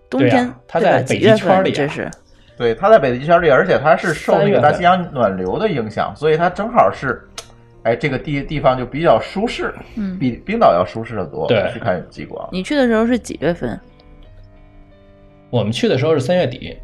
[0.09, 2.11] 冬天它在北极圈里这是
[2.57, 7.23] 对，它在北极圈里，而且它是受那个大西洋暖流的影响，所以它正好是，
[7.85, 11.47] 哎，这个地地方就比较舒适，嗯比冰岛要舒适的多。
[11.49, 12.49] 对去看极光。
[12.53, 13.79] 你去的时候是几月份？
[15.51, 16.77] 我们去的时候是三月底，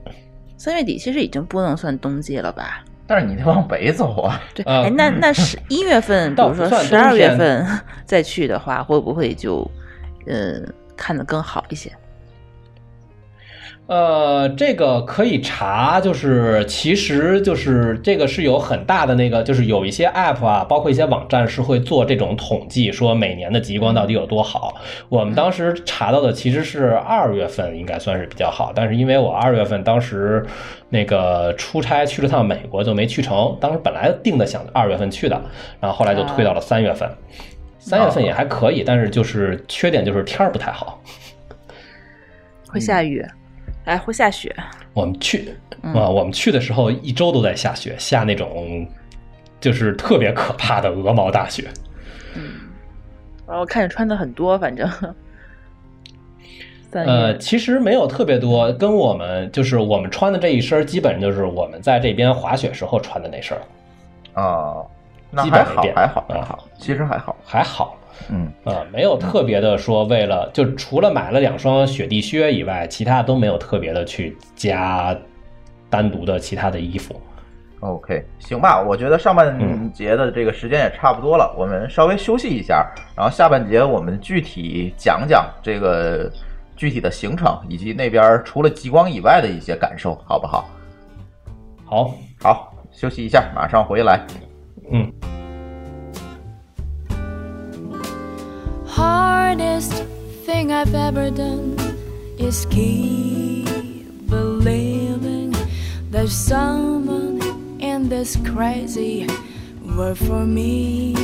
[0.56, 2.84] 三月底其实已经不能算冬季了吧？
[3.06, 7.64] 但是你得往北走啊， 对，呃哎，那那十 一月份，比如说十二月份
[8.04, 9.66] 再去的话，会不会就
[10.26, 10.62] 嗯
[10.96, 11.90] 看得更好一些？
[13.88, 24.74] 呃，这个可以查，就是其实就是这个是有很大的那个，就是有一些 app 啊，包括一些网站是会做这种统计，说每年的极光到底有多好。
[25.08, 30.44] 我们当时查到的其实是二月份应该算是比较好，但是因为我二月份当时
[30.90, 35.42] 那个出差去了趟美国就没去成，当时本来定的想二月份去的，
[35.80, 37.10] 然后后来就推到了三月份。
[37.78, 41.02] 三月份也还可以，但是就是缺点就是天儿不太好。
[42.70, 43.24] 会下雨，
[43.88, 44.54] 哎，会下雪。
[44.92, 48.86] 我们去嗯啊，我们去的时候一周都在下雪，下那种
[49.58, 51.68] 就是特别可怕的鹅毛大雪。
[53.46, 54.88] 然后看你穿的很多，反正。
[56.92, 63.56] 呃，其实没有特别多，跟我们就是我们穿的这一身，基本就是我们在这边滑雪时候穿的那身
[64.34, 64.76] 儿，啊，
[65.30, 67.36] 那基本没变还好还好啊还好，其实还好。
[67.44, 67.97] 还好。
[68.30, 75.16] 嗯，呃，没有特别的说为了，就除了买了两双雪地靴以外，其他都没有特别的去加
[75.88, 77.18] 单独的其他的衣服。
[77.80, 82.84] OK，行吧，我觉得上半节的这个时间也差不多了，我们稍微休息一下，
[83.16, 86.30] 然后下半节我们具体讲讲这个
[86.74, 90.68] 具体的行程以及那边除了极光以外的一些感受，好不好？
[91.84, 94.20] 好，好，休息一下，马上回来。
[94.90, 95.12] 嗯。
[98.98, 99.92] Hardest
[100.44, 101.78] thing I've ever done
[102.36, 103.68] is keep
[104.26, 105.54] believing
[106.10, 107.38] there's someone
[107.80, 109.28] in this crazy
[109.84, 111.14] world for me.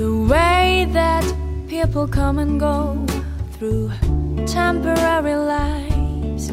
[0.00, 1.24] The way that
[1.68, 3.04] people come and go
[3.52, 3.90] through
[4.46, 6.52] temporary lives,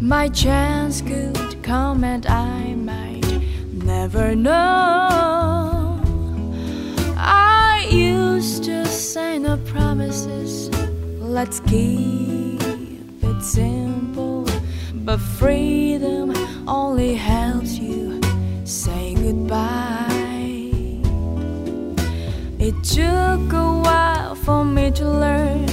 [0.00, 3.28] my chance could come and I might
[3.70, 5.61] never know.
[9.12, 10.70] Sign up promises.
[11.20, 12.62] Let's keep
[13.22, 14.48] it simple.
[15.04, 16.32] But freedom
[16.66, 18.22] only helps you
[18.64, 20.72] say goodbye.
[22.58, 25.66] It took a while for me to learn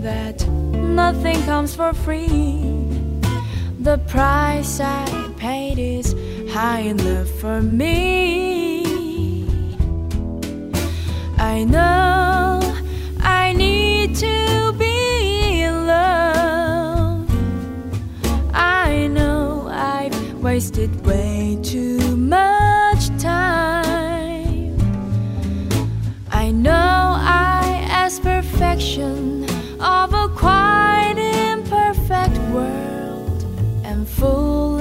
[0.00, 2.72] that nothing comes for free.
[3.80, 5.04] The price I
[5.36, 6.14] paid is
[6.50, 8.78] high enough for me.
[11.36, 12.67] I know
[14.14, 17.28] to be in love.
[18.54, 24.76] I know I've wasted way too much time.
[26.30, 29.44] I know I ask perfection
[29.80, 33.42] of a quite imperfect world
[33.84, 34.77] and fool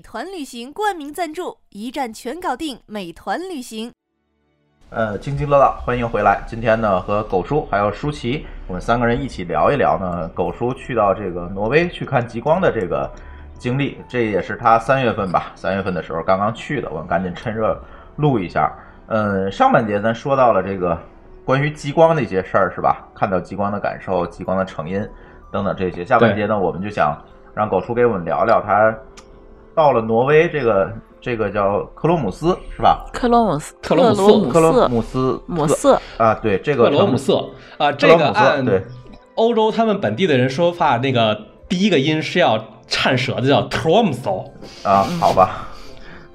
[0.00, 3.92] 美团旅行冠名赞助，一站全搞定，美团旅行。
[4.88, 6.42] 呃，津津乐道，欢迎回来。
[6.46, 13.12] 今天呢，和狗叔还有舒淇，我们三个人一起聊一聊呢，狗叔去到这个挪威去看极光的这个
[13.58, 13.98] 经历。
[14.08, 17.78] 这也是他三月份吧， 三月份的时候刚刚去的，我们赶紧趁热
[18.16, 18.72] 录一下。
[19.08, 20.98] 嗯，上半节咱说到了这个
[21.44, 23.06] 关于极光的一些事儿，是吧？
[23.14, 25.06] 看到极光的感受、极光的成因
[25.52, 26.06] 等等这些。
[26.06, 27.22] 下半节呢，我们就想
[27.54, 28.96] 让狗叔给我们聊聊他
[29.80, 33.06] 到了挪威这个这个叫克罗姆斯是吧？
[33.14, 38.82] 克罗姆斯，克罗姆斯克罗，姆斯姆瑟，啊，对这个克罗姆城瑟啊，这个按对
[39.36, 41.34] 欧洲他们本地的人说话，那个
[41.66, 44.44] 第一个音是要颤舌的，叫 Tromso。
[44.84, 45.66] 啊，好吧，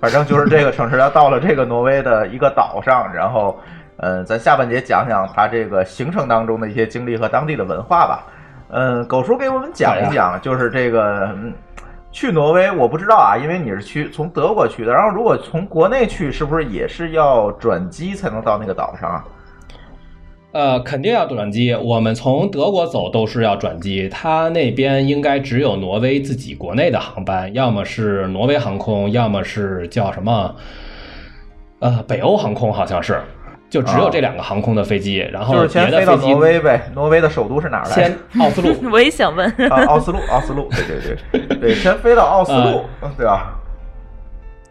[0.01, 3.55] 反正就是这个城市，它到了这个挪威的一个岛上，然后，
[3.97, 8.25] 嗯、咱下半节讲讲他这个行程当中的一些经历和当地的文化吧。
[8.69, 11.53] 嗯，狗叔给我们讲一讲，就是这个，嗯，
[12.15, 19.25] 去挪威我不知道啊，因为你是去从德国去的，然后如果从国内去，是不是也是要转机才能到那个岛上啊？
[20.53, 21.75] 呃，肯定要转机。
[21.75, 30.55] 我们从德国走都是要转机，它那边应该只有挪威自己国内的航班，要么是挪威航空，要么是叫什么，
[31.79, 33.19] 呃，北欧航空好像是，
[33.75, 35.17] 就只有这两个航空的飞机。
[35.33, 38.17] 然后就是先飞到挪威呗，挪威的首都是哪儿来先？
[38.39, 38.73] 奥斯陆。
[38.89, 42.85] 我也想问，啊，奥斯陆，奥斯陆，对对对对，先飞到奥斯陆，
[43.17, 43.53] 对吧？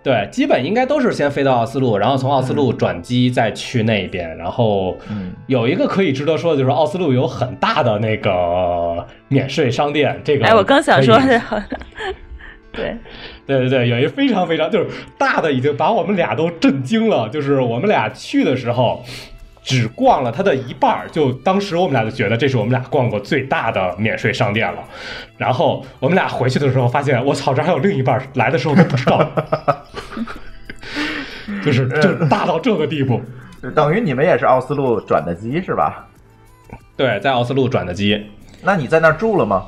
[0.02, 4.36] 对，基本应该都是先飞到奥斯陆，然后从奥斯陆转机再去那边。
[4.36, 11.40] 然后嗯有一个可以值得说的就是奥斯陆有很大的那个免税商店，这个哎，我刚想说的，
[12.72, 12.96] 对，
[13.46, 14.88] 对对对，有一个非常非常就是
[15.18, 17.28] 大的，已经把我们俩都震惊了。
[17.28, 19.04] 就是我们俩去的时候，
[19.62, 24.78] 只逛了它的一半儿，就当时我们俩就觉得这是我们俩逛过最大的免税商店了。
[25.36, 29.30] 然后我们俩回去的时候发现，我操，这还有另一半儿，来的时候都不知道，
[31.62, 33.20] 就是就大到这个地步。
[33.62, 36.06] 就等于你们也是奥斯陆转的机是吧？
[36.96, 38.24] 对，在奥斯陆转的机。
[38.62, 39.66] 那你在那儿住了吗？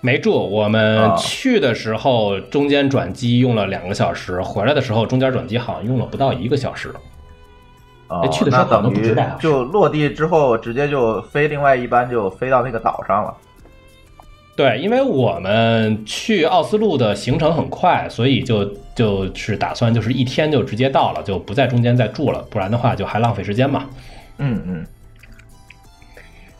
[0.00, 6.92] 没住，我们啊去的时候中间转机用了两个小时，回来的时候中间转机好像用了不到一个小时。
[8.08, 13.32] 哦哎，去的时候那等我都不知于道啊就落地之后直接就飞另外一班就飞到那个岛上了。
[14.56, 23.88] 对，因为我们去奥斯陆的行程很快，所以就就是打算就是一天就直接到了，就不在中间再住了，不然的话就还浪费时间嘛。
[24.38, 24.86] 嗯嗯，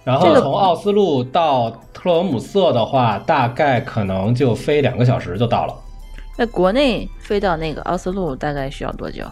[0.04, 1.70] 然后从奥斯陆到
[2.02, 5.74] 特罗姆瑟的话，大概可能就飞两个小时就到了。
[6.34, 9.22] 在国内飞到那个奥斯陆大概需要多久？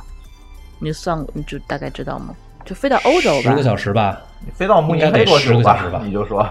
[0.78, 2.34] 你算过，你就大概知道吗？
[2.66, 3.62] 就飞到欧洲吧十个。
[3.62, 6.46] 小时吧，你飞到慕尼应该得10黑多久个小时吧你就说，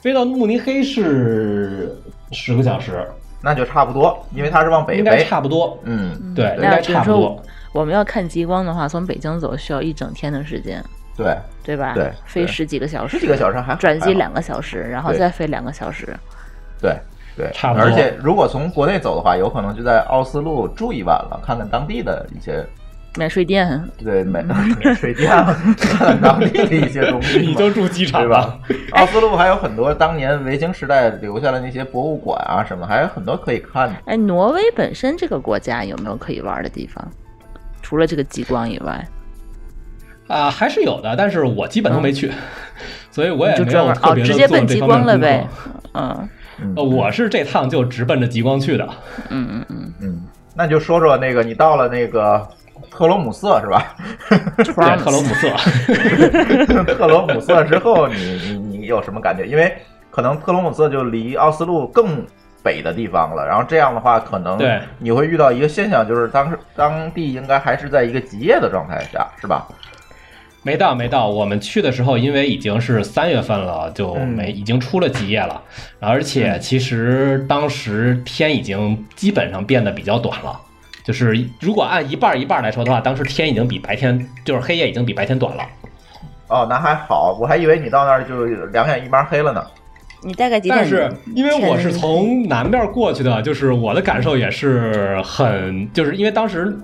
[0.00, 1.94] 飞到慕尼黑是
[2.32, 3.06] 十个小时，
[3.42, 5.24] 那就差不多，因为它是往北应该飞。
[5.24, 5.78] 差不多。
[5.82, 7.44] 嗯，对，应该差不多。
[7.72, 10.82] 我们要看极光的话，从北京走需要一整天的时间，
[11.18, 11.92] 对，对吧？
[11.94, 16.16] 对对飞十几个小时，十几个小时还转机两个小时，然后再飞两个小时。
[16.80, 16.96] 对
[17.36, 22.64] 对，差不多而且如果从国内走的话，有可能就在奥斯陆住一晚了，看看当地的一些
[23.16, 24.44] 免税店，对美
[24.94, 27.42] 水电，看看当地的一些东西嘛。
[27.50, 28.56] 你就住机场对吧？？
[28.92, 33.96] 奥斯陆还有很多当年维京时代留下的那些博物馆啊什么，还有很多可以看的。
[34.06, 37.04] 哎，挪威本身这个国家有没有可以玩的地方？
[37.82, 39.04] 除了这个极光以外，
[40.28, 42.30] 啊，还是有的，但是我基本都没去，
[43.10, 45.48] 所以我也就没有特别的直接奔极做这方面的功光了呗。
[45.94, 46.28] 嗯
[46.60, 48.88] 嗯呃，我是这趟就直奔着极光去的。
[49.30, 50.22] 嗯嗯嗯，嗯，
[50.54, 52.46] 那就说说那个你到了那个
[52.90, 53.94] 特罗姆瑟是吧？
[54.56, 55.48] 对，特罗姆瑟。
[56.94, 59.46] 特罗姆瑟之后，你你你有什么感觉？
[59.46, 59.72] 因为
[60.10, 62.26] 可能特罗姆瑟就离奥斯陆更
[62.60, 69.64] 北的地方了，然后这样的话，可能对你会遇到一个现象，就是当时当地应该还是在一个极夜的状态下，是吧？
[70.62, 71.28] 没到，没到。
[71.28, 75.62] 我们去的时候，因为已经是三月份了，就嗯没已经出了几夜了，
[76.00, 80.60] 而且其实当时天已经基本上变得比较短了。
[81.04, 85.62] 就是如果按一半儿一半儿来说的话，当时天已经比白天就是黑夜已经比白天短了。
[86.48, 89.64] 哦，那还好，我还以为你到那儿就两眼一抹黑了呢。
[90.22, 90.76] 你大概几点？
[90.76, 96.76] 但是因为我是从南边过去的，就是我的感受也是很，就是因为当时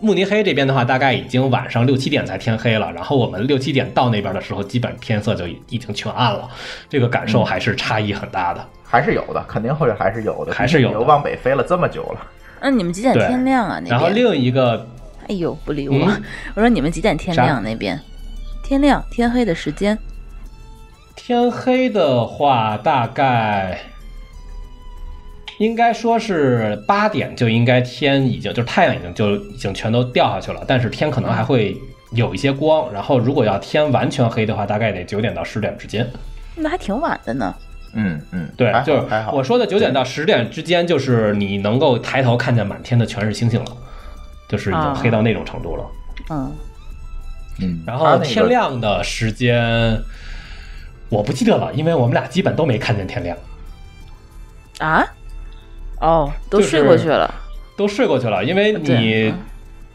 [0.00, 6.48] 慕尼黑这边的话，大概已经晚上六七点才天黑了，然后我们六七点到那边的时候，基本天色就已经全暗了，
[6.88, 8.64] 这个感受还是差异很大的。
[8.84, 12.26] 还是有的，肯定会还是有的，还是有的往北飞了这么久了。
[12.60, 13.78] 那你们几点天亮啊？
[13.82, 14.86] 那边然后另一个
[15.28, 15.94] 哎呦，不理我！
[15.94, 16.22] 嗯
[16.54, 18.00] 我说你们几点天亮那边？
[18.64, 19.96] 天亮天黑的时间
[21.14, 23.78] 天黑的话，大概
[25.58, 31.76] 应该说是八点就应该天已经就是太阳已经就已经全都掉下去了，但是天可能还会
[32.12, 32.92] 有一些光。
[32.92, 36.08] 然后如果要天完全黑的话，大概得九点到十点之间。
[36.54, 37.54] 那还挺晚的呢。
[37.94, 39.32] 嗯嗯，对就是还好。
[39.32, 43.76] 我说的九点到十点之间，就是你能够抬头看见满天的全是星星了，
[44.48, 45.84] 就是已经啊黑到那种程度了。
[46.30, 46.52] 嗯，
[47.60, 49.98] 嗯，然后天亮的时间
[51.08, 53.36] 我不记得了，因为我们俩基本都没看见天亮。
[54.78, 55.04] 啊？
[56.00, 57.32] 哦，都睡过去了。
[57.76, 59.34] 都睡过去了，因为你嗯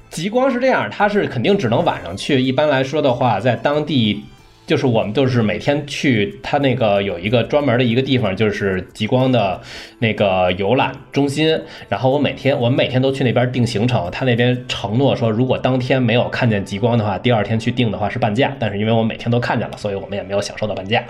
[0.09, 2.41] 极光是这样，它是肯定只能晚上去。
[2.41, 4.23] 一般来说的话，在当地
[4.65, 9.59] 就是我们就是每天去，它那个有一个专门的一个地方，就是极光的
[9.99, 11.59] 那个游览中心。
[11.89, 18.55] 然后我每天我们每天都去那边定行程，他那边承诺说，如果当天没有看见极光的话，第二天去定的话是半价。
[18.57, 21.03] 但是因为我每天都看见了，所以我们也没有享受到半价。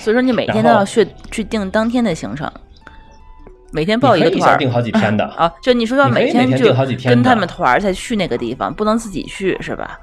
[0.00, 2.50] 所以说你每天都要去去定当天的行程，
[3.72, 5.24] 每天报一个团定好几天的。
[5.36, 9.98] 啊，就你说要每天天就定好几天跟他们团儿才去那个地方，不能自己去是吧？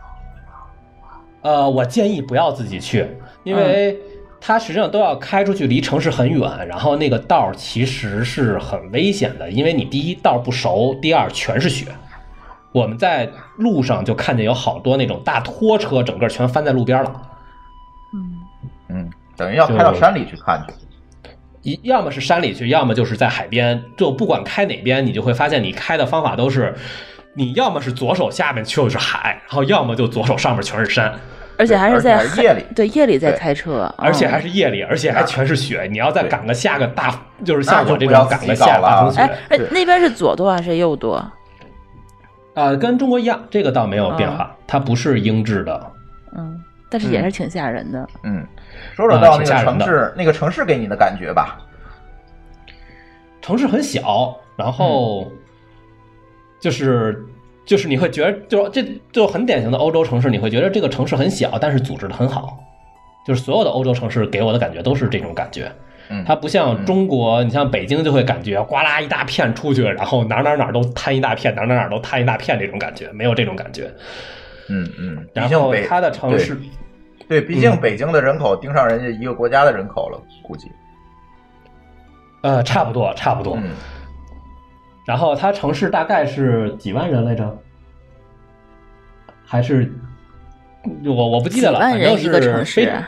[1.42, 3.08] 呃，我建议不要自己去，
[3.44, 3.98] 因为
[4.42, 11.88] 它实际上都要开出去，离城市很远，然后那个道儿其实是很危险的，因为你第一道儿不熟，第二全是雪。
[12.72, 17.22] 我们在路上就看见有好多那种大拖车，整个全翻在路边了。
[18.14, 18.40] 嗯
[18.90, 20.74] 嗯，等于要开到山里去看去。
[21.66, 23.84] 一要么是山里去，要么就是在海边。
[23.98, 26.74] 就不管开哪边，你就会发现你开的方法都是，
[27.34, 31.12] 你要么是左手下面就是海，然后要么就左手上面全是山。
[31.58, 35.88] 而且还是在夜里对夜里在开车，而且还嗯是夜里，而且还全是雪。
[35.90, 41.26] 你要再赶个下个大，就是像我这不要自己种赶个下大风雪，哎，那边是左舵还是右舵？
[42.54, 45.92] 啊，跟中国一样，这个倒没有变化，它不是英制的。
[46.38, 46.62] 嗯，
[46.96, 48.08] 但是也是挺吓人的。
[48.24, 48.42] 嗯，
[48.96, 51.60] 说说到那个挺吓人的城市，那个城市给你的感觉吧。
[53.42, 55.30] 城市很小，然后
[56.58, 57.22] 就是
[57.66, 58.82] 就是你会觉得，就这
[59.12, 62.58] 就很典型的欧洲城市，你会觉得这个城市很小，但是组织的很好。
[63.28, 65.70] 就是所有的欧洲城市给我的感觉都是这种感觉，
[66.10, 73.92] 嗯，它不像中国，你像北京就会感觉呱啦一大片出去，然后哪儿哪儿哪儿都摊一大片，哪儿哪儿哪儿都摊一大片这种感觉，没有这种感觉。
[74.70, 76.58] 嗯嗯，然后它的城市，
[77.28, 80.72] 对，毕竟嗯北京的人口盯上人家一个国家的人口了，估计。
[82.42, 83.58] 呃，差不多差不多。
[83.58, 83.72] 嗯，
[85.06, 87.58] 然后它城市大概是几万人来着？
[89.48, 89.92] 还是
[91.04, 93.04] 我我不记得了，万反正是人一个城非市，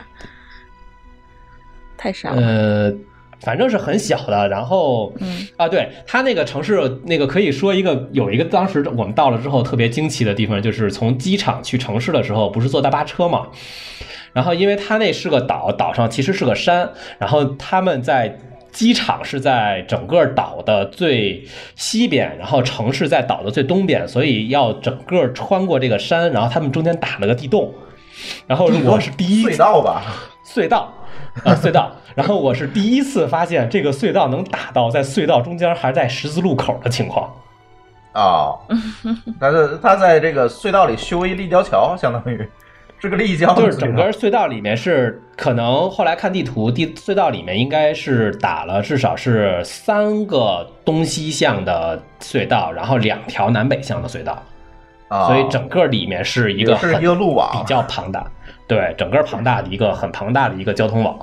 [1.96, 2.40] 太少了。
[2.40, 2.92] 呃，
[3.40, 4.48] 反正是很小的。
[4.48, 13.48] 然后，嗯啊，对它那个城市，那个可以说一个有一个当时我们到了之后特别惊奇的地方，就是从机场去城市的时候，不是坐大巴车嘛？
[14.32, 18.38] 然后因为它那是个岛，岛上其实是个山，然后他们在。
[18.70, 21.42] 机场是在整个岛的最
[21.74, 27.74] 西边，然后城市在岛的最东边，所以要整个穿过这个山，然后他们中间打了个地洞。
[28.46, 30.02] 然后我是第一隧道吧？
[30.46, 30.92] 隧道，
[31.44, 31.90] 啊，隧道。
[32.14, 37.32] 然后我是第一次发现这个隧道能打到在隧道中间还在十字路口的情况。
[38.14, 38.58] 哦，
[39.38, 42.48] 他是他在这个隧道里修一立交桥，相当于
[42.98, 54.42] 是个立交就是整个隧道里面是可能后来看地图，地隧道里面应该是打了至少是三个东西向的隧道，然后两条南北向的隧道，
[55.06, 58.26] 啊，所以整个里面是一个是一个路网比较庞大，
[58.68, 61.18] 对，整个庞大的一个很庞大的一个交通网。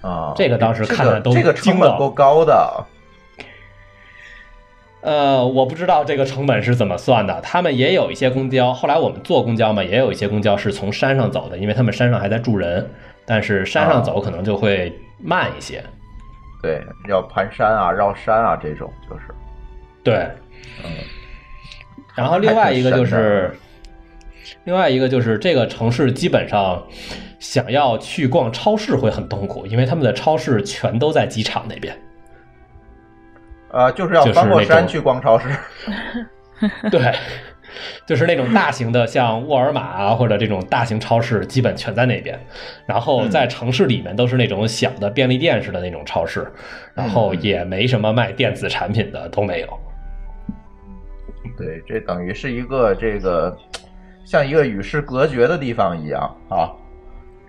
[0.00, 2.84] 啊，这个当时看的都这个成本够高的，
[5.00, 7.40] 呃，我不知道这个成本是怎么算的。
[7.40, 12.88] 他们也有一些公交，后来我们坐公交嘛，也有一些公交是从山上走的，因为他们山上还在住人，
[13.24, 15.84] 但是山上走可能就会慢一些。
[16.60, 19.22] 对，要盘山啊、绕山啊这种，就是
[20.02, 20.28] 对，
[20.84, 20.90] 嗯，
[22.16, 23.56] 然后另外一个就是，
[24.64, 26.82] 另外一个就是这个城市基本上
[27.38, 31.96] 想要去逛超市会很痛苦，因为他们的超市全都在机场那边。
[33.72, 35.48] 呃，就是要就是翻过山去逛超市，
[36.92, 37.12] 对，
[38.06, 42.38] 就是那种大型的，像沃尔玛啊，或者这种大型超市，基本全在那边。
[42.86, 46.46] 然后在城市里面都是那种小的便利店似的那种超市，
[46.94, 49.68] 然后也没什么卖电子产品的，都没有。
[51.56, 53.56] 对，这等于是一个这个
[54.24, 56.70] 像一个与世隔绝的地方一样啊。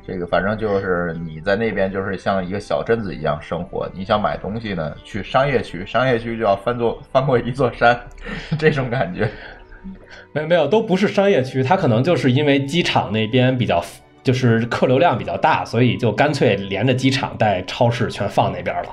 [0.06, 3.90] 这个反正就是你在那边就是像一个小镇子一样生活。
[3.94, 8.00] 你想买东西呢，去商业区，商业区就要翻座翻过一座山，
[8.60, 9.30] 这种感觉。
[10.34, 13.84] 没有没有，都不是商业区，它可能就是因为机场那边比较。
[14.24, 18.90] 就是客流量比较大，所以就干脆连着机场带超市全放那边了。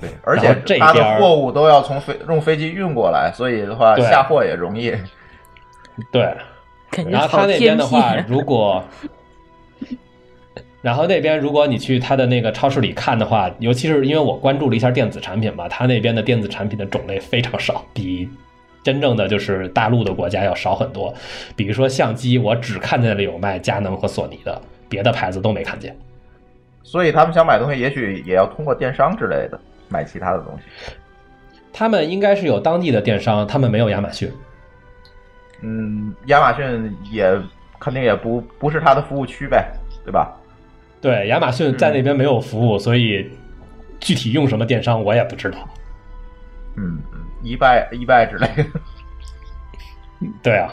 [0.00, 4.90] 对，而且这边货物都要从飞用飞机运过来，所以的话下货也容易。
[6.10, 6.34] 对，
[6.92, 8.14] 感觉然后他那边的话，。
[8.28, 8.84] 如果，
[10.82, 18.28] 然后那边如果你去他的那个超市里看的话，尤其是因为我关注了一下电子产品嘛，他那边的电子产品的种类非常少，比
[18.82, 21.14] 真正的就是大陆的国家要少很多。
[21.56, 25.96] 比如说相机，我只看见了有卖佳能和索尼的，别的牌子都没看见。
[26.82, 30.92] 所以他们想买东西，也许也要通过电商之类的买其他的东西。
[31.72, 34.30] 他们应该是有当地的电商，他们没有亚马逊。
[35.62, 37.24] 嗯，亚马逊也
[37.78, 39.72] 肯定也不不是它的服务区呗，
[40.04, 40.36] 对吧？
[41.00, 43.30] 对，亚马逊在那边没有服务，所以
[43.98, 45.58] 具体用什么电商我也不知道。
[46.76, 46.98] 嗯，
[47.42, 48.64] 一拜一拜之类的，
[50.42, 50.72] 对啊，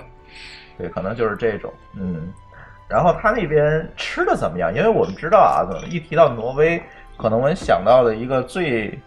[0.77, 2.31] 对，可能就是这种，嗯。
[2.87, 4.73] 然后他那边吃的怎么样？
[4.73, 5.61] 因为我们知道啊，
[5.91, 6.81] 一提到挪威，
[7.17, 8.97] 可能我们想到的一个最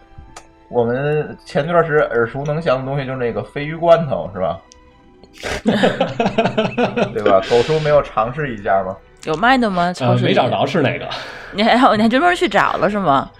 [0.69, 4.57] 我们前段时间耳熟能详的东西就是那个鲱鱼罐头，是吧？
[7.13, 7.41] 对吧？
[7.49, 8.95] 狗叔没有尝试一下吗？
[9.25, 9.83] 有卖的吗？
[9.87, 11.07] 呃超，市里没找着是哪个。
[11.51, 13.29] 你还你还专门去找了是吗？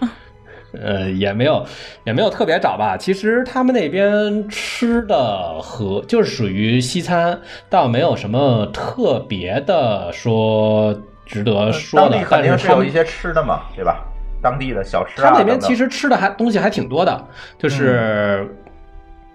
[0.82, 1.64] 呃，也没有，
[2.04, 2.96] 也没有特别找吧。
[2.96, 7.38] 其实他们那边吃的和就是属于西餐，
[7.70, 10.92] 倒没有什么特别的说
[11.24, 12.18] 值得说当地。
[12.18, 14.04] 的但肯定是有一些吃的嘛，对吧？
[14.42, 18.44] 当地的小吃啊，他们那边其实吃的还东西还挺多的，就是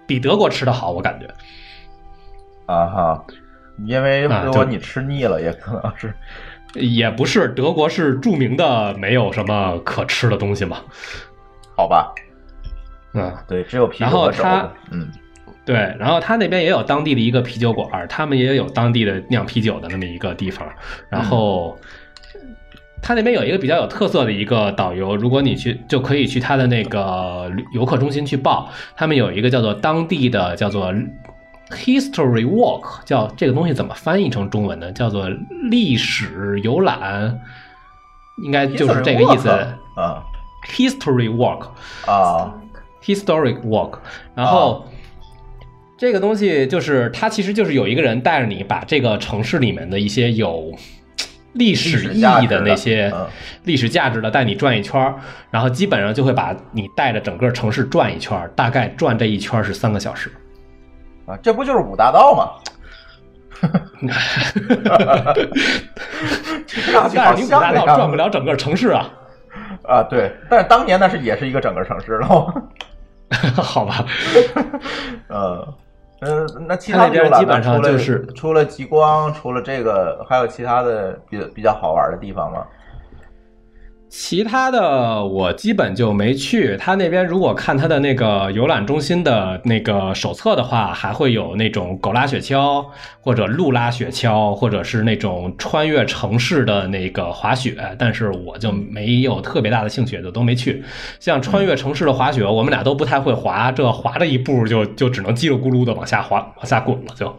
[0.06, 1.26] 比德国吃的好，我感觉。
[2.70, 3.24] 啊哈，
[3.84, 6.14] 因为啊如果你吃腻了，也可能是
[6.74, 10.78] 也不是，德国是著名的没有什么可吃的东西嘛。
[11.76, 12.14] 好吧？
[13.14, 14.70] 嗯，对，只有啤酒然后和肘它。
[14.90, 15.08] 嗯，
[15.64, 20.68] 对，然后他那边也有当地的一个啤酒馆，他们也有当地的酿啤酒的那么一个地方。
[21.08, 21.76] 然后
[23.02, 30.92] 他那边有一个比较有特色的一个导游，如果你去就可以去他的那个旅游客中心去报，他们有一个叫做当地的叫做
[31.70, 34.92] History Walk，叫这个东西怎么翻译成中文呢？
[34.92, 35.28] 叫做
[35.70, 37.40] 历史游览，
[38.42, 39.48] 应该就是这个意思。
[39.96, 40.22] 啊
[40.66, 41.68] History Walk，
[42.06, 42.54] 啊
[43.02, 43.98] historic walk，
[44.34, 44.86] 然后、
[45.96, 50.70] 这个东西就是它其实就是有一个人带着你把这个城市里面的一些有
[51.54, 53.26] 历史意义的那些嗯
[53.64, 55.14] 历史价值的带你转一圈儿，
[55.50, 60.30] 然后基本上就会把你带着整个城市转一圈儿，大概转这一圈儿是三个小时。
[61.30, 62.50] 啊，这不就是五大道吗？
[67.14, 69.06] 但是你五大道转不了整个城市啊，
[69.86, 72.26] 啊，对，但是当年那是也是一个整个城市了。
[73.62, 74.04] 好吧？
[75.28, 75.74] 呃，
[76.20, 82.66] 呃，那其他游览边基本上就是除了极光，除了这个，还有其他的比比较好玩的地方吗？
[84.10, 86.76] 其他的我基本就没去。
[86.76, 92.84] 他那边如果看他的那个游览中心的那个手册的话，还会有那种狗拉雪橇，
[93.20, 97.76] 或者鹿拉雪橇，或者是那种穿越城市的那个滑雪。
[97.96, 100.82] 但是我就没有特别大的兴趣，就都没去。
[101.20, 107.32] 像穿越城市的滑雪，我们俩都不太会滑，这滑着一步就就只能叽里咕噜的往下滑，往下滚了就。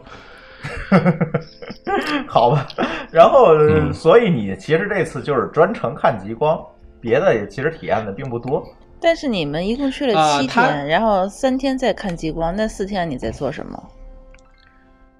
[2.28, 2.66] 好吧，
[3.10, 6.60] 然后、嗯所以你其实这次就是专程看极光，
[7.00, 8.62] 别的也其实体验的并不多。
[9.00, 13.82] 但是你们一共去了七天，然后三天在看极光，那四天你在做什么？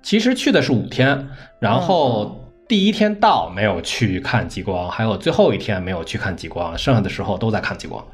[0.03, 1.29] 其实去的是五天，
[1.59, 8.05] 然后第一天到没有去看极光，还有最后一天没有去看极光，剩下的时候都在看极光。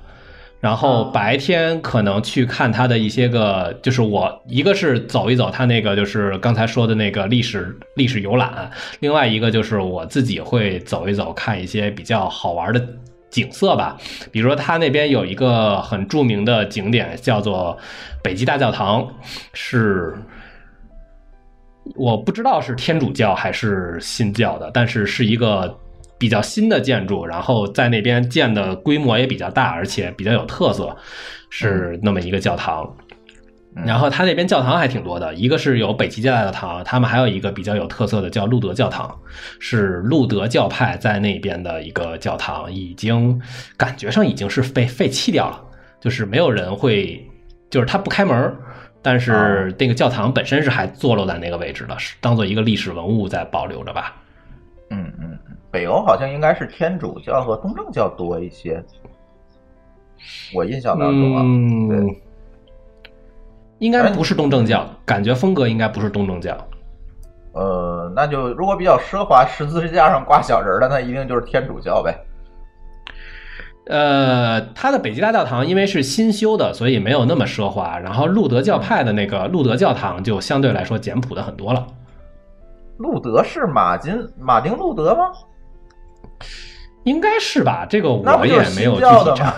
[0.61, 12.85] 然后白天可能去看他的一些个，就是我一个是走一走他那个就是刚才说的那个历史历史游览，另外一个就是我自己会走一走看一些比较好玩的
[13.31, 13.97] 景色吧。
[14.33, 17.79] 比如说他那边有一个很著名的景点叫做
[18.21, 19.09] 北极大教堂，
[19.53, 20.13] 是
[21.95, 25.79] 我不知道是天主教还是新教的，但是是一个
[26.19, 30.97] 比较新的建筑，然后在那边建的规模也比较大，而且比较有特色，
[31.49, 32.97] 是那么一个教堂。
[33.87, 39.17] 然后它那边教堂还挺多的，一个是有北极大教堂，他们还有一个比较有特色的叫路德教堂，
[39.61, 43.41] 是路德教派在那边的一个教堂，已经
[43.77, 45.63] 感觉上已经是被废弃掉了，
[46.01, 47.25] 就是没有人会，
[47.71, 48.57] 就是它不开门儿，
[49.01, 54.17] 但是那个教堂本身是还坐落在那个位置的，是当做一个历史文物在保留着吧。
[55.71, 58.83] 北欧好像应该是天主教和东正教多一些，
[60.55, 62.23] 我印象当中啊，嗯对，
[63.79, 66.57] 应该不是东正教，感觉风格应该不是东正教。
[67.53, 72.17] 呃，那就如果比较奢华，十字架上挂小人儿的，那一定就是天主教呗。
[73.87, 77.99] 呃，它的北极大教堂因为是新修的，所以没有那么奢华。
[77.99, 81.87] 然后路德教派的那个路德教堂就相对来说简朴的很多了。
[82.99, 85.31] 路德是马金马丁路德吗？
[87.05, 87.87] 应该是吧？
[87.89, 89.55] 这个我也没有具体查。？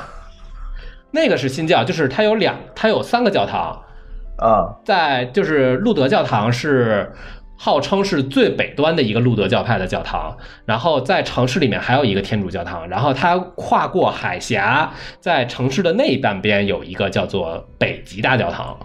[1.13, 3.83] 那个是新教，就是它有两，它有三个教堂，
[4.39, 7.13] 啊，在就是路德教堂是
[7.57, 18.79] 号称是最北端的一个路德教派的教堂，然后在城市里面还有一个天主教堂，然后它跨过海峡，在城市的那半边有一个叫做北极大教堂。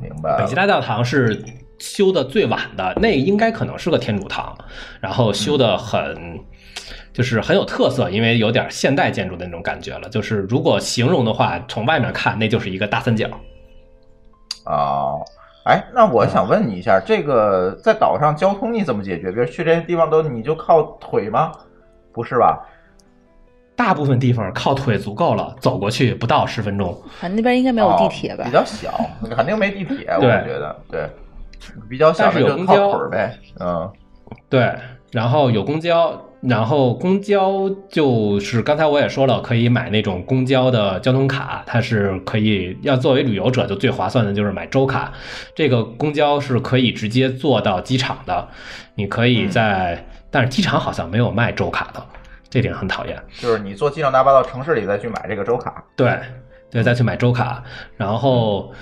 [0.00, 0.54] 明白了北极。
[0.54, 1.44] 大教堂是
[1.78, 4.56] 修的最晚的，那应该可能是个天主堂，
[5.02, 6.40] 然后修的很。
[7.18, 10.08] 就是很有特色，因为有点现代建筑的那种感觉了。
[10.08, 13.28] 就是如果形容的话，从外面看，那就是一个大三角。
[14.66, 15.20] 哦，
[15.64, 19.32] 哎，那我想问你一下，这个在岛上交通你怎么解决？
[19.32, 21.50] 比如去这些地方都你就靠腿吗？
[22.12, 22.64] 不是吧？
[23.74, 26.96] 大部分地方靠腿足够了，走过去不到十分钟。
[27.18, 28.52] 反正那边应该没有地铁吧哦比？
[28.52, 31.10] 较小，肯定没地铁，我觉得对，
[31.88, 33.36] 比较小但是有公交腿呗。
[33.58, 33.90] 嗯，
[34.48, 34.72] 对，
[35.10, 45.12] 然后有公交，然后公交就是刚才我也说了，可以买那种公交的交通卡，它是可以要作为旅游者就最划算的就是买周卡，
[45.54, 48.48] 这个公交是可以直接坐到机场的，
[48.94, 52.00] 你可以在，但是机场好像没有卖周卡的，
[52.48, 53.20] 这点很讨厌。
[53.38, 55.82] 就是你坐机场大巴到城市里再去买这个周卡。
[55.96, 56.16] 对，
[56.70, 57.64] 对，再去买周卡，
[57.96, 58.72] 然后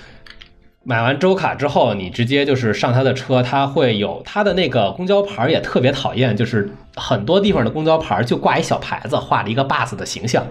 [0.87, 10.47] 买完周卡之后，你直接就是上他的车，他会有他的那个公交牌儿也特别讨厌，就是很多地方的公交牌儿就挂一小牌子，画了一个 bus 的形象，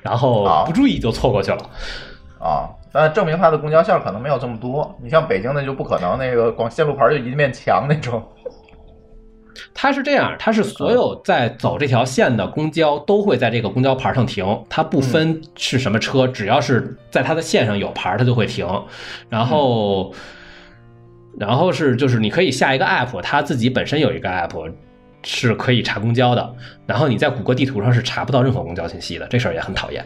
[0.00, 1.58] 然后啊不注意就错过去了。
[2.38, 4.96] 啊，但证明它的公交线可能没有这么多。
[5.02, 8.22] 你像北京的就不可能，那个光线路牌就一面墙那种。
[9.74, 18.66] 它是这样，它是所有在走这条线的公交都会在这个公交牌上停，它不分是什么车，只要是在它的线上有牌，它就会停。
[19.28, 20.12] 然后，
[21.38, 24.72] 然后是就是你可以下一个 app，它自己本身有一个 app
[25.22, 26.54] 是可以查公交的，
[26.86, 30.04] 然后你在谷歌地图上是查不到任何公交信息的，这事儿也很讨厌。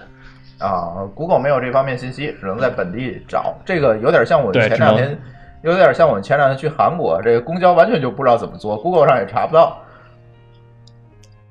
[0.59, 3.55] 啊，Google 没有这方面信息，只能在本地找。
[3.67, 5.19] 这个有点像我前两天，
[5.65, 9.81] 有点像我们前两天去韩国，这个公交完全就不知道怎么坐，Google 上也查不到。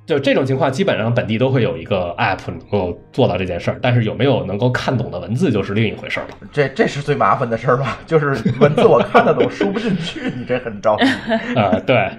[0.06, 6.38] 就这种情况，基本上本地都会有一个 app 能够做到这件事儿，但是有没有能够看懂的文字就是另一回事儿了。
[6.52, 7.98] 这这是最麻烦的事儿吧？
[8.06, 11.06] 就是文字我看得懂，输不进去，你这很着急。
[11.60, 12.10] 啊、对。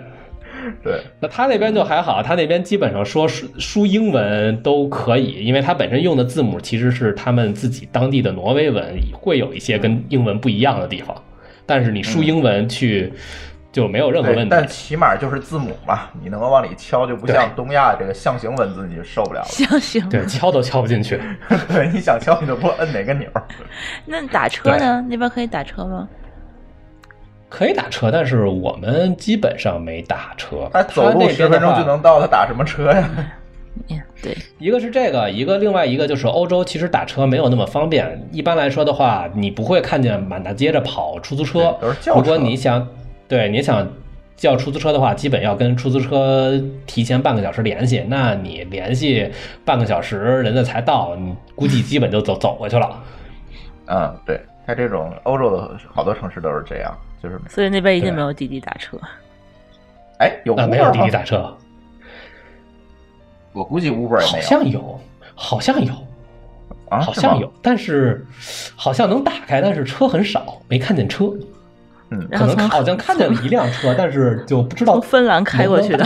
[0.83, 11.15] 对，那他那边就还好，他那边基本上说输输英文都可以，因为他本身用的字母其实是他们自己当地的挪威文，会有一些跟英文不一样的地方，
[11.67, 13.13] 但是你输英文去
[13.73, 14.49] 就没有任何，问题。
[14.51, 19.47] 但起码就是字母嘛，你能够往里敲，就不像东亚这个象形文字，你就受不了了。
[19.49, 21.21] 象形，对，敲都敲不进去。
[21.69, 23.29] 对，你想敲你都不摁哪个钮。
[24.07, 25.05] 那打车呢？
[25.09, 26.09] 那边可以打车吗？
[27.49, 30.69] 可以打车，但是我们基本上没打车。
[30.73, 33.09] 他走路十分钟就能到，他打什么车呀？
[33.89, 38.29] 嗯，对，一个是这个，一个另外一个就是欧洲其实打车没有那么方便。
[38.33, 42.87] 一般来说的话，你不会看见满大街着跑出租车如果你想，
[43.27, 43.87] 对你想
[44.37, 48.05] 叫出租车的话，基本要跟出租车提前半个小时联系。
[48.09, 49.31] 那你联系
[49.65, 53.03] 半个小时，人家才到，你估计基本就走走过去了。
[53.87, 58.99] 嗯，对，他这种欧洲的好多城市都是这样，就是所以那边一定没有滴滴打车。
[60.19, 61.53] 哎，有啊，没有滴滴打车，
[63.55, 65.01] 我估计 Uber 也好没有，像有，
[65.35, 65.93] 好像有。
[66.91, 68.25] 啊，好像有，但是
[68.77, 71.33] 好像能打开，但是车很少，没看见车。
[72.11, 76.05] 嗯可能好像看见了一辆车，但是就不知道从芬兰开过去的，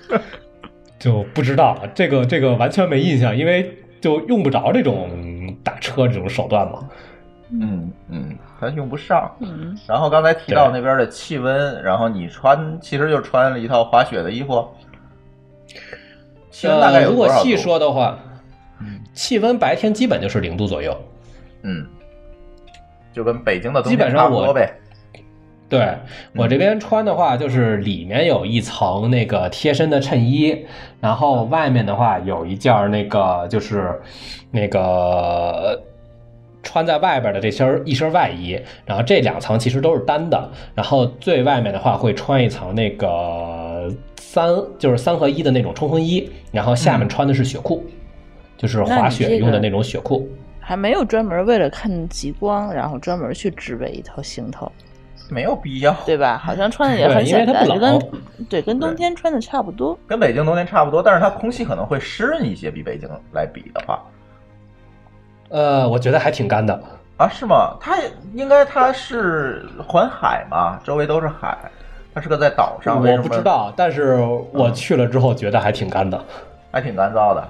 [0.98, 1.86] 就不知道了。
[1.94, 5.10] 这个这个完全没印象，因为就用不着这种
[5.62, 6.88] 打车这种手段嘛。
[7.50, 9.30] 嗯嗯，它用不上。
[9.40, 14.66] 嗯，然后刚才提到那边的气温，然后你穿其实就穿了一套滑雪的衣服。
[16.52, 17.28] 气温大概呃，如果？
[17.42, 18.16] 细说的话，
[19.12, 20.96] 气温白天基本就是零度左右。
[21.62, 21.84] 嗯，
[23.12, 24.72] 就跟北京的冬基本天上我差不多呗。
[25.68, 25.88] 对
[26.34, 30.66] 我这边穿的话，就是里面有一层那个贴身的衬衣，
[31.00, 33.98] 然后外面的话有一件儿那个就是
[34.50, 35.82] 那个
[36.62, 43.08] 穿在外边的这身儿一身外衣，然后这两层其实都是单的，然后最外面的话会穿一层那个
[44.20, 47.84] 三就是三合一的那种冲锋衣，然后下面穿的是雪裤，
[48.56, 50.28] 就是滑雪用的那种雪裤。
[50.60, 54.70] 还没有专门为了看极光，然后专门去制备一套行头，
[55.28, 56.38] 没有必要，对吧？
[56.38, 58.00] 好像穿的也很简单，跟
[58.48, 59.98] 对跟冬天穿的差不多。
[60.06, 64.00] 跟北京冬天差不多，但是它空气可能会湿润一些，比北京来比的话。
[65.48, 66.80] 呃，我觉得还挺干的。
[67.18, 67.76] 啊，是吗？
[67.80, 71.58] 它也应该它是环海嘛，周围都是海，
[72.14, 74.16] 它是个在岛上，为我不知道，但是
[74.52, 76.22] 我去了之后觉得还挺干的。
[76.70, 77.48] 还挺干燥的。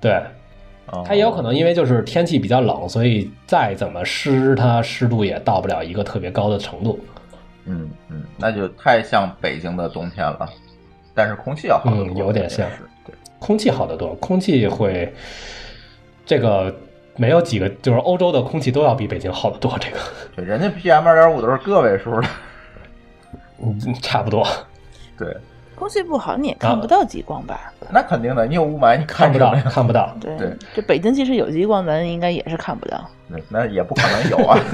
[0.00, 0.12] 对，
[0.90, 6.98] 哦它也有可能因为就是天气比较冷，所以再怎么湿，它湿度也到不了一个特别高的程度。
[7.66, 10.48] 嗯嗯，那就太像北京的冬天了，
[11.14, 13.14] 但是空气要好得多，嗯有点像是对。
[13.38, 15.12] 空气好得多，空气会
[16.26, 16.74] 这个
[17.16, 19.96] 没有几个，就是欧洲的空气都要比北京好得多，这个
[20.36, 22.28] 对，人家 PM 二点五都是个位数的，
[23.86, 24.46] 嗯差不多，
[25.18, 25.36] 对，
[25.74, 27.72] 空气不好你也看不到极光吧？
[27.90, 29.52] 那肯定的，你有雾霾，你看不到？
[29.70, 30.16] 看不到。
[30.20, 33.08] 对对，这北京即使有极光，咱应该也是看不到。
[33.26, 34.58] 那那也不可能有啊。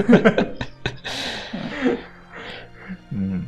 [3.13, 3.43] 嗯，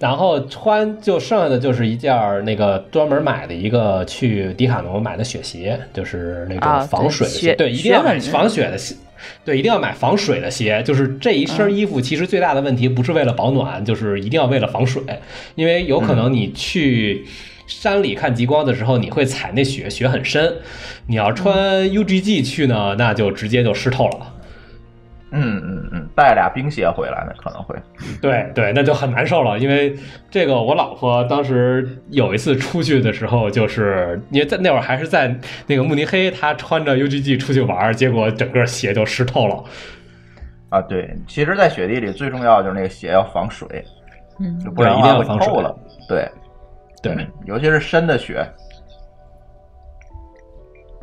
[0.00, 8.96] 然后穿就剩下的就是一件儿那个专门买的一个去迪卡侬买的雪鞋，就是那啊种防水的对雪对，一定要买防雪的鞋。
[9.44, 10.82] 对，一定要买防水的鞋。
[10.84, 15.02] 就是这一身衣服，其实最大的问题不是为了保暖，就是一定要为了防水，
[15.54, 17.26] 因为有可能你去
[17.66, 20.56] 山里看极光的时候，你会踩那雪，雪很深。
[21.08, 24.34] 你要穿 UGG 去呢，那就直接就湿透了。
[25.32, 27.74] 嗯嗯嗯，带俩冰鞋回来呢，可能会。
[28.22, 29.94] 对对，那就很难受了，因为
[30.30, 39.64] 这个我老婆当时有一次出去的时候，就是因为在那会儿还是在那个慕尼黑，她穿着 UGG 出去玩，结果整个鞋就湿透了。
[40.68, 43.66] 啊，对，其实，在雪地里最重要的就是那个鞋要防水，
[44.40, 45.76] 嗯就不然一定会要防水透了。
[46.08, 46.28] 对
[47.02, 48.46] 对，嗯尤其是深的雪。